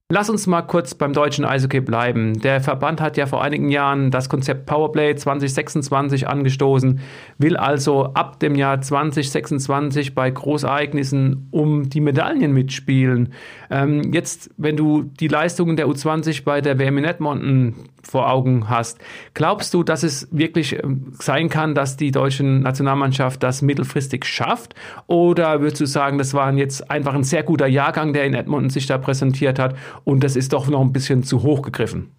[0.10, 2.39] Lass uns mal kurz beim deutschen Eishockey bleiben.
[2.39, 7.02] Der Verband hat ja vor einigen Jahren das Konzept Powerplay 2026 angestoßen,
[7.39, 13.34] will also ab dem Jahr 2026 bei Großereignissen um die Medaillen mitspielen.
[13.70, 18.70] Ähm, jetzt, wenn du die Leistungen der U20 bei der WM in Edmonton vor Augen
[18.70, 19.00] hast,
[19.34, 24.74] glaubst du, dass es wirklich ähm, sein kann, dass die deutsche Nationalmannschaft das mittelfristig schafft?
[25.08, 28.70] Oder würdest du sagen, das war jetzt einfach ein sehr guter Jahrgang, der in Edmonton
[28.70, 32.12] sich da präsentiert hat und das ist doch noch ein bisschen zu hoch gegriffen?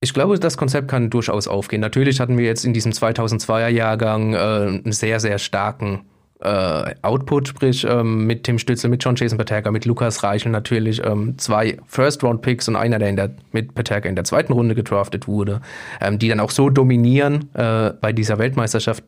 [0.00, 1.80] Ich glaube, das Konzept kann durchaus aufgehen.
[1.80, 6.02] Natürlich hatten wir jetzt in diesem 2002er Jahrgang äh, einen sehr, sehr starken
[6.40, 11.04] äh, Output, sprich ähm, mit Tim Stützel, mit John Jason Paterka, mit Lukas Reichel natürlich
[11.04, 15.60] ähm, zwei First-Round-Picks und einer, der, der mit Paterka in der zweiten Runde gedraftet wurde,
[16.00, 19.02] ähm, die dann auch so dominieren äh, bei dieser Weltmeisterschaft,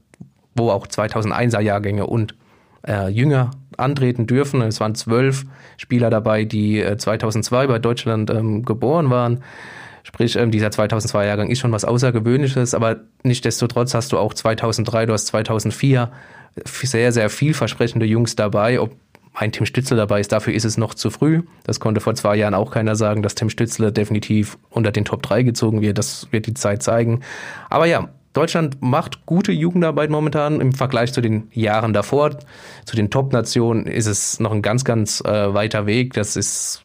[0.56, 2.34] wo auch 2001er Jahrgänge und
[2.86, 4.62] äh, Jünger antreten dürfen.
[4.62, 5.44] Es waren zwölf
[5.76, 9.42] Spieler dabei, die äh, 2002 bei Deutschland ähm, geboren waren.
[10.02, 15.12] Sprich, ähm, dieser 2002-Jahrgang ist schon was Außergewöhnliches, aber nichtsdestotrotz hast du auch 2003, du
[15.12, 16.10] hast 2004
[16.64, 18.80] sehr, sehr vielversprechende Jungs dabei.
[18.80, 18.92] Ob
[19.34, 21.42] ein Tim Stützle dabei ist, dafür ist es noch zu früh.
[21.64, 25.22] Das konnte vor zwei Jahren auch keiner sagen, dass Tim Stützle definitiv unter den Top
[25.22, 25.98] 3 gezogen wird.
[25.98, 27.20] Das wird die Zeit zeigen.
[27.68, 32.30] Aber ja, Deutschland macht gute Jugendarbeit momentan im Vergleich zu den Jahren davor.
[32.84, 36.14] Zu den Top-Nationen ist es noch ein ganz, ganz äh, weiter Weg.
[36.14, 36.84] Das ist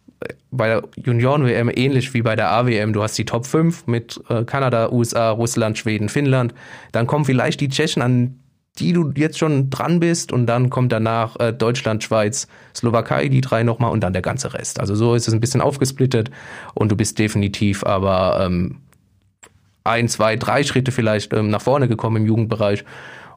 [0.49, 2.93] bei der Junioren-WM ähnlich wie bei der AWM.
[2.93, 6.53] Du hast die Top 5 mit äh, Kanada, USA, Russland, Schweden, Finnland.
[6.91, 8.39] Dann kommen vielleicht die Tschechen an
[8.79, 13.41] die du jetzt schon dran bist und dann kommt danach äh, Deutschland, Schweiz, Slowakei, die
[13.41, 14.79] drei nochmal und dann der ganze Rest.
[14.79, 16.29] Also so ist es ein bisschen aufgesplittet
[16.73, 18.81] und du bist definitiv aber ähm,
[19.85, 22.83] ein, zwei, drei Schritte vielleicht ähm, nach vorne gekommen im Jugendbereich.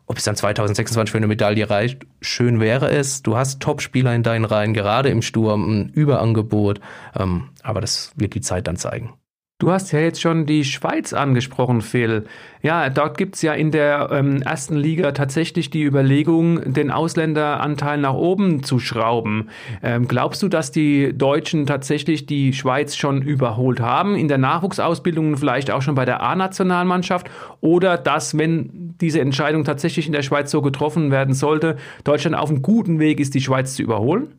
[0.06, 3.22] Ob es dann 2026 für eine Medaille reicht, schön wäre es.
[3.22, 6.80] Du hast Top-Spieler in deinen Reihen, gerade im Sturm, ein Überangebot.
[7.14, 9.17] Ähm, aber das wird die Zeit dann zeigen.
[9.61, 12.27] Du hast ja jetzt schon die Schweiz angesprochen, Phil.
[12.62, 18.14] Ja, dort gibt's ja in der ähm, ersten Liga tatsächlich die Überlegung, den Ausländeranteil nach
[18.14, 19.49] oben zu schrauben.
[19.83, 25.37] Ähm, glaubst du, dass die Deutschen tatsächlich die Schweiz schon überholt haben, in der Nachwuchsausbildung
[25.37, 27.29] vielleicht auch schon bei der A-Nationalmannschaft?
[27.61, 32.49] Oder dass, wenn diese Entscheidung tatsächlich in der Schweiz so getroffen werden sollte, Deutschland auf
[32.49, 34.37] einem guten Weg ist, die Schweiz zu überholen?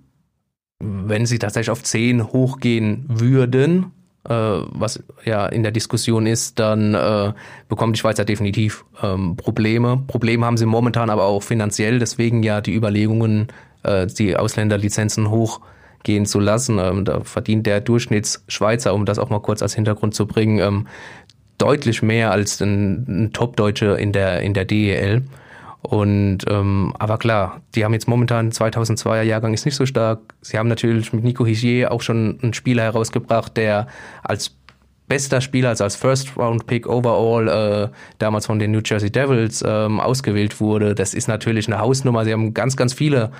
[0.80, 3.92] Wenn sie tatsächlich auf 10 hochgehen würden,
[4.24, 7.34] was ja in der Diskussion ist, dann äh,
[7.68, 10.04] bekommt die Schweiz ja definitiv ähm, Probleme.
[10.08, 13.48] Probleme haben sie momentan aber auch finanziell, deswegen ja die Überlegungen,
[13.84, 16.80] äh, die Ausländerlizenzen hochgehen zu lassen.
[16.80, 20.88] Ähm, da verdient der Durchschnittsschweizer, um das auch mal kurz als Hintergrund zu bringen, ähm,
[21.58, 25.24] deutlich mehr als ein, ein Top-Deutsche in der, in der DEL.
[25.82, 30.19] Und ähm, aber klar, die haben jetzt momentan 2002er Jahrgang ist nicht so stark.
[30.42, 33.88] Sie haben natürlich mit Nico Higier auch schon einen Spieler herausgebracht, der
[34.21, 34.60] als
[35.08, 40.62] bester Spieler, also als First-Round-Pick overall äh, damals von den New Jersey Devils ähm, ausgewählt
[40.62, 40.96] wurde.
[40.96, 42.23] Das ist natürlich eine Hausnummer.
[42.23, 43.32] Sie haben ganz, ganz viele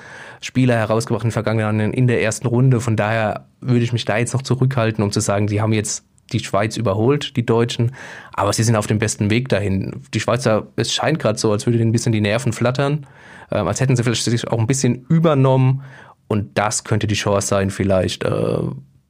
[0.42, 2.82] Spieler herausgebracht in den vergangenen Jahren in der ersten Runde.
[2.82, 6.09] Von daher würde ich mich da jetzt noch zurückhalten, um zu sagen, sie haben jetzt
[6.30, 7.92] die Schweiz überholt, die Deutschen,
[8.34, 10.02] aber sie sind auf dem besten Weg dahin.
[10.14, 13.06] Die Schweizer, es scheint gerade so, als würde ihnen ein bisschen die Nerven flattern,
[13.52, 15.84] ähm, als hätten sie vielleicht sich auch ein bisschen übernommen
[16.28, 18.60] und das könnte die Chance sein, vielleicht äh,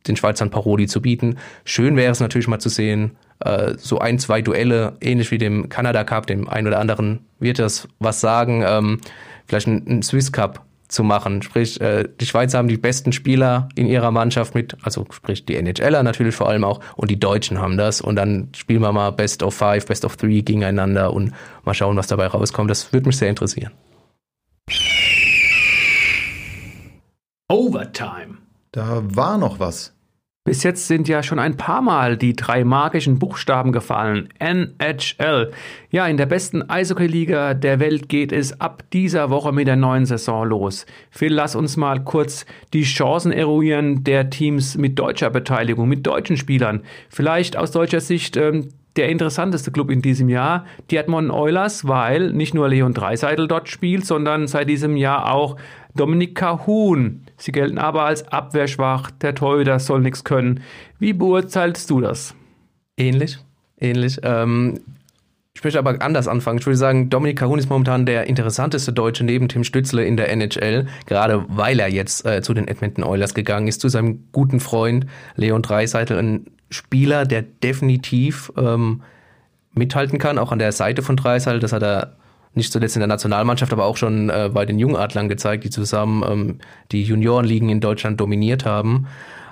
[0.07, 1.38] den Schweizern Paroli zu bieten.
[1.65, 5.70] Schön wäre es natürlich mal zu sehen, äh, so ein, zwei Duelle, ähnlich wie dem
[5.70, 9.01] Kanada Cup, dem einen oder anderen wird das was sagen, ähm,
[9.47, 11.41] vielleicht ein, ein Swiss Cup zu machen.
[11.41, 15.55] Sprich, äh, die Schweizer haben die besten Spieler in ihrer Mannschaft mit, also sprich die
[15.55, 19.11] NHLer natürlich vor allem auch und die Deutschen haben das und dann spielen wir mal
[19.11, 21.31] Best of Five, Best of Three gegeneinander und
[21.63, 22.69] mal schauen, was dabei rauskommt.
[22.69, 23.71] Das würde mich sehr interessieren.
[27.47, 28.37] Overtime.
[28.71, 29.93] Da war noch was.
[30.49, 34.29] Bis jetzt sind ja schon ein paar Mal die drei magischen Buchstaben gefallen.
[34.39, 35.51] NHL.
[35.91, 40.07] Ja, in der besten Eishockey-Liga der Welt geht es ab dieser Woche mit der neuen
[40.07, 40.87] Saison los.
[41.11, 46.35] Phil, lass uns mal kurz die Chancen eruieren der Teams mit deutscher Beteiligung, mit deutschen
[46.35, 46.81] Spielern.
[47.09, 52.33] Vielleicht aus deutscher Sicht ähm, der interessanteste Club in diesem Jahr, die Edmonton Oilers, weil
[52.33, 55.57] nicht nur Leon Dreiseitel dort spielt, sondern seit diesem Jahr auch
[55.93, 57.21] Dominik Cahun.
[57.39, 60.61] Sie gelten aber als abwehrschwach, der Torhüter soll nichts können.
[60.99, 62.35] Wie beurteilst du das?
[62.97, 63.39] Ähnlich,
[63.79, 64.19] ähnlich.
[64.23, 64.81] Ähm,
[65.55, 66.59] ich möchte aber anders anfangen.
[66.59, 70.29] Ich würde sagen, Dominik Cahun ist momentan der interessanteste Deutsche neben Tim Stützle in der
[70.31, 74.59] NHL, gerade weil er jetzt äh, zu den Edmonton Oilers gegangen ist, zu seinem guten
[74.59, 79.01] Freund Leon Dreiseitel, ein Spieler, der definitiv ähm,
[79.73, 81.59] mithalten kann, auch an der Seite von Dreiseitel.
[81.59, 82.15] Das hat er
[82.53, 86.23] nicht zuletzt in der Nationalmannschaft, aber auch schon äh, bei den Jungadlern gezeigt, die zusammen
[86.27, 86.57] ähm,
[86.91, 89.07] die Juniorenligen in Deutschland dominiert haben.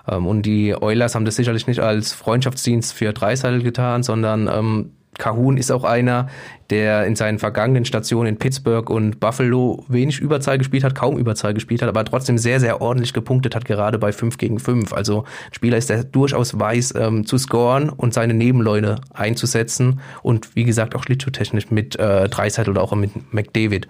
[0.07, 4.91] Ähm, und die Oilers haben das sicherlich nicht als Freundschaftsdienst für Dreiseitel getan, sondern ähm,
[5.18, 6.28] Cahun ist auch einer,
[6.70, 11.53] der in seinen vergangenen Stationen in Pittsburgh und Buffalo wenig Überzahl gespielt hat, kaum Überzahl
[11.53, 14.93] gespielt hat, aber trotzdem sehr, sehr ordentlich gepunktet hat, gerade bei 5 gegen 5.
[14.93, 20.55] Also ein Spieler ist, der durchaus weiß ähm, zu scoren und seine Nebenleute einzusetzen und
[20.55, 23.88] wie gesagt auch schlittschuhtechnisch mit äh, Dreisheit oder auch mit McDavid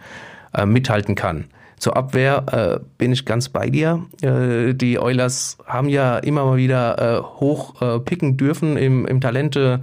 [0.53, 1.45] äh, mithalten kann.
[1.79, 4.03] Zur Abwehr äh, bin ich ganz bei dir.
[4.21, 9.21] Äh, die Oilers haben ja immer mal wieder äh, hoch äh, picken dürfen im, im
[9.21, 9.81] Talente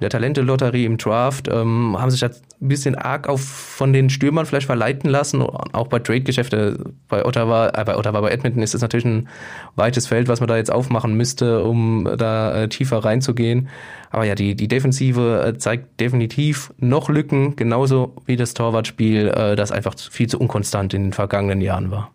[0.00, 4.08] in der Talente-Lotterie im Draft, ähm, haben sich das ein bisschen arg auf von den
[4.08, 5.42] Stürmern vielleicht verleiten lassen.
[5.42, 9.28] Auch bei Trade-Geschäfte bei Ottawa, äh, bei Ottawa, bei Edmonton ist es natürlich ein
[9.76, 13.68] weites Feld, was man da jetzt aufmachen müsste, um da äh, tiefer reinzugehen.
[14.10, 19.54] Aber ja, die, die Defensive äh, zeigt definitiv noch Lücken, genauso wie das Torwartspiel, äh,
[19.54, 22.10] das einfach viel zu unkonstant in den vergangenen Jahren war.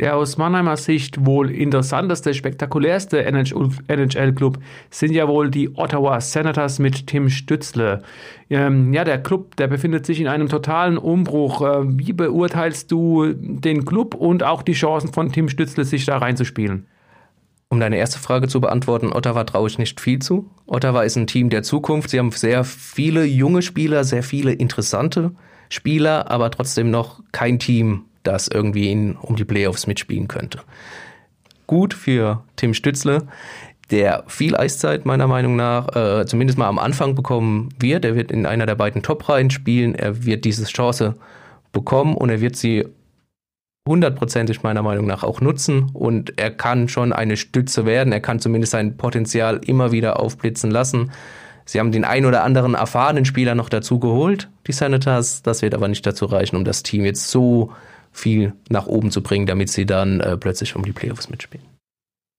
[0.00, 4.58] Der aus Mannheimer Sicht wohl interessanteste, spektakulärste NHL-Club
[4.90, 8.02] sind ja wohl die Ottawa Senators mit Tim Stützle.
[8.50, 11.62] Ähm, ja, der Club, der befindet sich in einem totalen Umbruch.
[11.62, 16.18] Äh, wie beurteilst du den Club und auch die Chancen von Tim Stützle, sich da
[16.18, 16.86] reinzuspielen?
[17.68, 20.50] Um deine erste Frage zu beantworten, Ottawa traue ich nicht viel zu.
[20.66, 22.10] Ottawa ist ein Team der Zukunft.
[22.10, 25.30] Sie haben sehr viele junge Spieler, sehr viele interessante
[25.68, 30.60] Spieler, aber trotzdem noch kein Team, das irgendwie in, um die Playoffs mitspielen könnte.
[31.66, 33.26] Gut für Tim Stützle,
[33.90, 38.04] der viel Eiszeit meiner Meinung nach äh, zumindest mal am Anfang bekommen wird.
[38.04, 39.94] Er wird in einer der beiden Top-Reihen spielen.
[39.94, 41.14] Er wird diese Chance
[41.72, 42.86] bekommen und er wird sie
[43.86, 48.12] hundertprozentig meiner Meinung nach auch nutzen und er kann schon eine Stütze werden.
[48.12, 51.12] Er kann zumindest sein Potenzial immer wieder aufblitzen lassen.
[51.66, 55.42] Sie haben den ein oder anderen erfahrenen Spieler noch dazu geholt, die Senators.
[55.42, 57.72] Das wird aber nicht dazu reichen, um das Team jetzt so
[58.14, 61.66] viel nach oben zu bringen, damit sie dann äh, plötzlich um die Playoffs mitspielen.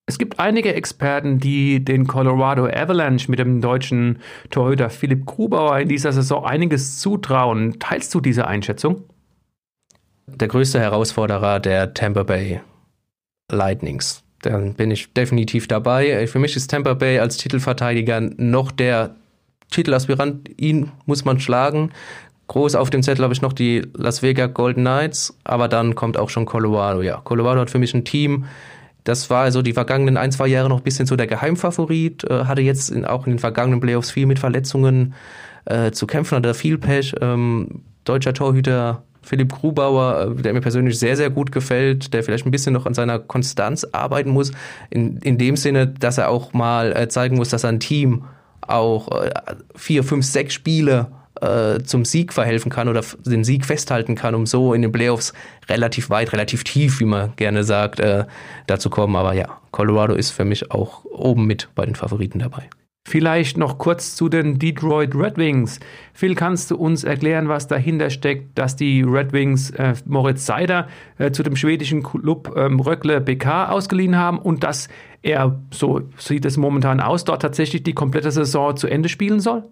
[0.07, 4.19] Es gibt einige Experten, die den Colorado Avalanche mit dem deutschen
[4.51, 7.79] Torhüter Philipp Grubauer in dieser Saison einiges zutrauen.
[7.79, 9.03] Teilst du diese Einschätzung?
[10.27, 12.61] Der größte Herausforderer der Tampa Bay
[13.51, 14.23] Lightnings.
[14.41, 16.27] Dann bin ich definitiv dabei.
[16.27, 19.15] Für mich ist Tampa Bay als Titelverteidiger noch der
[19.71, 20.49] Titelaspirant.
[20.61, 21.91] Ihn muss man schlagen.
[22.47, 26.17] Groß auf dem Zettel habe ich noch die Las Vegas Golden Knights, aber dann kommt
[26.17, 27.01] auch schon Colorado.
[27.01, 28.45] Ja, Colorado hat für mich ein Team,
[29.05, 32.45] das war also die vergangenen ein, zwei Jahre noch ein bisschen so der Geheimfavorit, äh,
[32.45, 35.13] hatte jetzt in, auch in den vergangenen Playoffs viel mit Verletzungen
[35.65, 37.15] äh, zu kämpfen, hatte viel Pech.
[37.21, 42.45] Ähm, deutscher Torhüter Philipp Grubauer, äh, der mir persönlich sehr, sehr gut gefällt, der vielleicht
[42.47, 44.51] ein bisschen noch an seiner Konstanz arbeiten muss,
[44.89, 48.23] in, in dem Sinne, dass er auch mal äh, zeigen muss, dass er ein Team
[48.61, 49.31] auch äh,
[49.75, 51.07] vier, fünf, sechs Spiele
[51.41, 55.33] äh, zum Sieg verhelfen kann oder den Sieg festhalten kann, um so in den Playoffs
[55.69, 58.25] relativ weit, relativ tief, wie man gerne sagt, äh,
[58.67, 59.15] dazu kommen.
[59.15, 62.69] Aber ja, Colorado ist für mich auch oben mit bei den Favoriten dabei.
[63.07, 65.79] Vielleicht noch kurz zu den Detroit Red Wings.
[66.13, 70.87] Phil, kannst du uns erklären, was dahinter steckt, dass die Red Wings äh, Moritz Seider
[71.19, 74.87] äh, zu dem schwedischen Club ähm, Röckle BK ausgeliehen haben und dass
[75.21, 79.63] er, so sieht es momentan aus, dort tatsächlich die komplette Saison zu Ende spielen soll?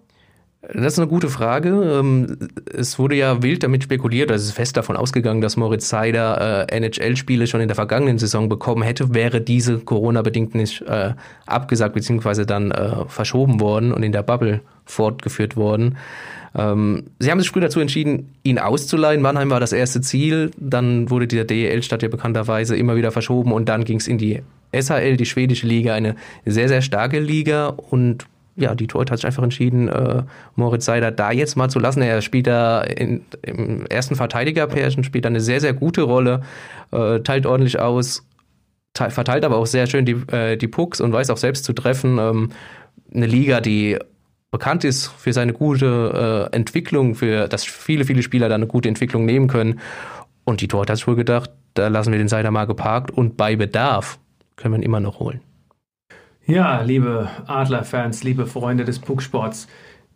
[0.72, 1.68] Das ist eine gute Frage.
[2.00, 2.38] Ähm,
[2.72, 6.68] es wurde ja wild damit spekuliert, also es ist fest davon ausgegangen, dass Moritz Seider
[6.70, 11.14] äh, NHL-Spiele schon in der vergangenen Saison bekommen hätte, wäre diese Corona-bedingt nicht äh,
[11.46, 12.44] abgesagt bzw.
[12.44, 15.96] dann äh, verschoben worden und in der Bubble fortgeführt worden.
[16.54, 19.20] Ähm, sie haben sich früh dazu entschieden, ihn auszuleihen.
[19.22, 20.52] Mannheim war das erste Ziel.
[20.56, 24.40] Dann wurde die DEL-Stadt ja bekannterweise immer wieder verschoben und dann ging es in die
[24.72, 28.26] SHL, die schwedische Liga, eine sehr, sehr starke Liga und
[28.56, 30.22] ja, Detroit hat sich einfach entschieden, äh,
[30.54, 32.02] Moritz Seider da jetzt mal zu lassen.
[32.02, 36.42] Er spielt da in, im ersten Verteidigerpärchen, spielt da eine sehr, sehr gute Rolle,
[36.92, 38.26] äh, teilt ordentlich aus,
[38.94, 42.18] verteilt aber auch sehr schön die, äh, die Pucks und weiß auch selbst zu treffen.
[42.18, 42.50] Ähm,
[43.12, 43.98] eine Liga, die
[44.52, 48.88] bekannt ist für seine gute äh, Entwicklung, für dass viele, viele Spieler da eine gute
[48.88, 49.80] Entwicklung nehmen können.
[50.44, 53.56] Und Detroit hat sich wohl gedacht, da lassen wir den Seider mal geparkt und bei
[53.56, 54.20] Bedarf
[54.54, 55.40] können wir ihn immer noch holen.
[56.46, 59.66] Ja, liebe Adler-Fans, liebe Freunde des Pucksports,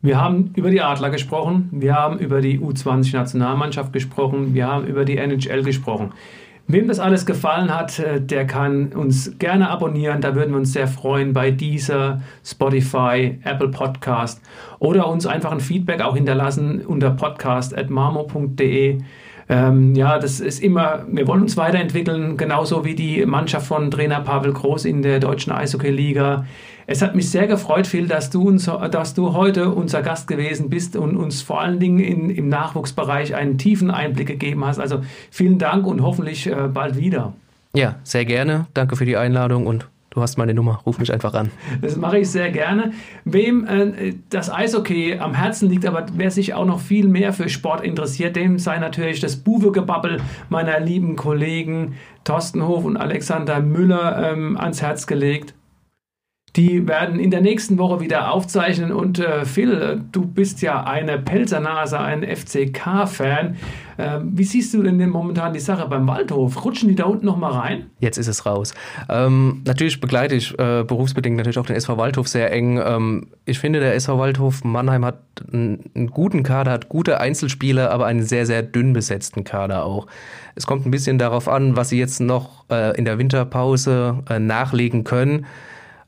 [0.03, 5.07] wir haben über die Adler gesprochen, wir haben über die U20-Nationalmannschaft gesprochen, wir haben über
[5.07, 6.13] die NHL gesprochen.
[6.67, 10.21] Wem das alles gefallen hat, äh, der kann uns gerne abonnieren.
[10.21, 14.43] Da würden wir uns sehr freuen bei dieser Spotify, Apple Podcast
[14.81, 18.99] oder uns einfach ein Feedback auch hinterlassen unter podcast.marmo.de.
[19.49, 24.21] Ähm, ja, das ist immer, wir wollen uns weiterentwickeln, genauso wie die Mannschaft von Trainer
[24.21, 26.45] Pavel Groß in der deutschen Eishockey-Liga.
[26.87, 30.71] Es hat mich sehr gefreut, Phil, dass du, uns, dass du heute unser Gast gewesen
[30.71, 34.79] bist und uns vor allen Dingen in, im Nachwuchsbereich einen tiefen Einblick gegeben hast.
[34.79, 37.35] Also vielen Dank und hoffentlich äh, bald wieder.
[37.75, 38.67] Ja, sehr gerne.
[38.75, 39.87] Danke für die Einladung und
[40.19, 41.53] Du hast meine Nummer, ruf mich einfach an.
[41.81, 42.91] Das mache ich sehr gerne.
[43.25, 47.49] Wem äh, das Eishockey am Herzen liegt, aber wer sich auch noch viel mehr für
[47.49, 51.95] Sport interessiert, dem sei natürlich das Buwe-Gebabbel meiner lieben Kollegen
[52.25, 55.55] Thorsten Hof und Alexander Müller ähm, ans Herz gelegt.
[56.57, 58.93] Die werden in der nächsten Woche wieder aufzeichnen.
[58.93, 63.57] Und äh, Phil, du bist ja eine Pelzernase, ein FCK-Fan.
[63.99, 66.65] Äh, wie siehst du denn momentan die Sache beim Waldhof?
[66.65, 67.91] Rutschen die da unten nochmal rein?
[68.01, 68.75] Jetzt ist es raus.
[69.09, 72.81] Ähm, natürlich begleite ich äh, berufsbedingt natürlich auch den SV Waldhof sehr eng.
[72.83, 75.21] Ähm, ich finde, der SV Waldhof Mannheim hat
[75.53, 80.07] einen, einen guten Kader, hat gute Einzelspieler, aber einen sehr, sehr dünn besetzten Kader auch.
[80.55, 84.39] Es kommt ein bisschen darauf an, was sie jetzt noch äh, in der Winterpause äh,
[84.39, 85.47] nachlegen können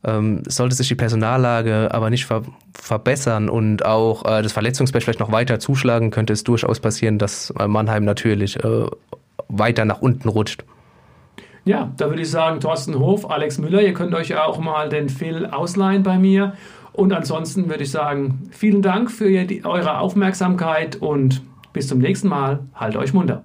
[0.05, 2.43] ähm, sollte sich die Personallage aber nicht ver
[2.73, 7.51] verbessern und auch äh, das Verletzungsbett vielleicht noch weiter zuschlagen, könnte es durchaus passieren, dass
[7.59, 8.87] äh, Mannheim natürlich äh,
[9.49, 10.65] weiter nach unten rutscht.
[11.65, 15.09] Ja, da würde ich sagen, Thorsten Hof, Alex Müller, ihr könnt euch auch mal den
[15.09, 16.55] Phil ausleihen bei mir.
[16.93, 19.27] Und ansonsten würde ich sagen, vielen Dank für
[19.65, 21.43] eure Aufmerksamkeit und
[21.73, 22.61] bis zum nächsten Mal.
[22.75, 23.45] Halt euch munter.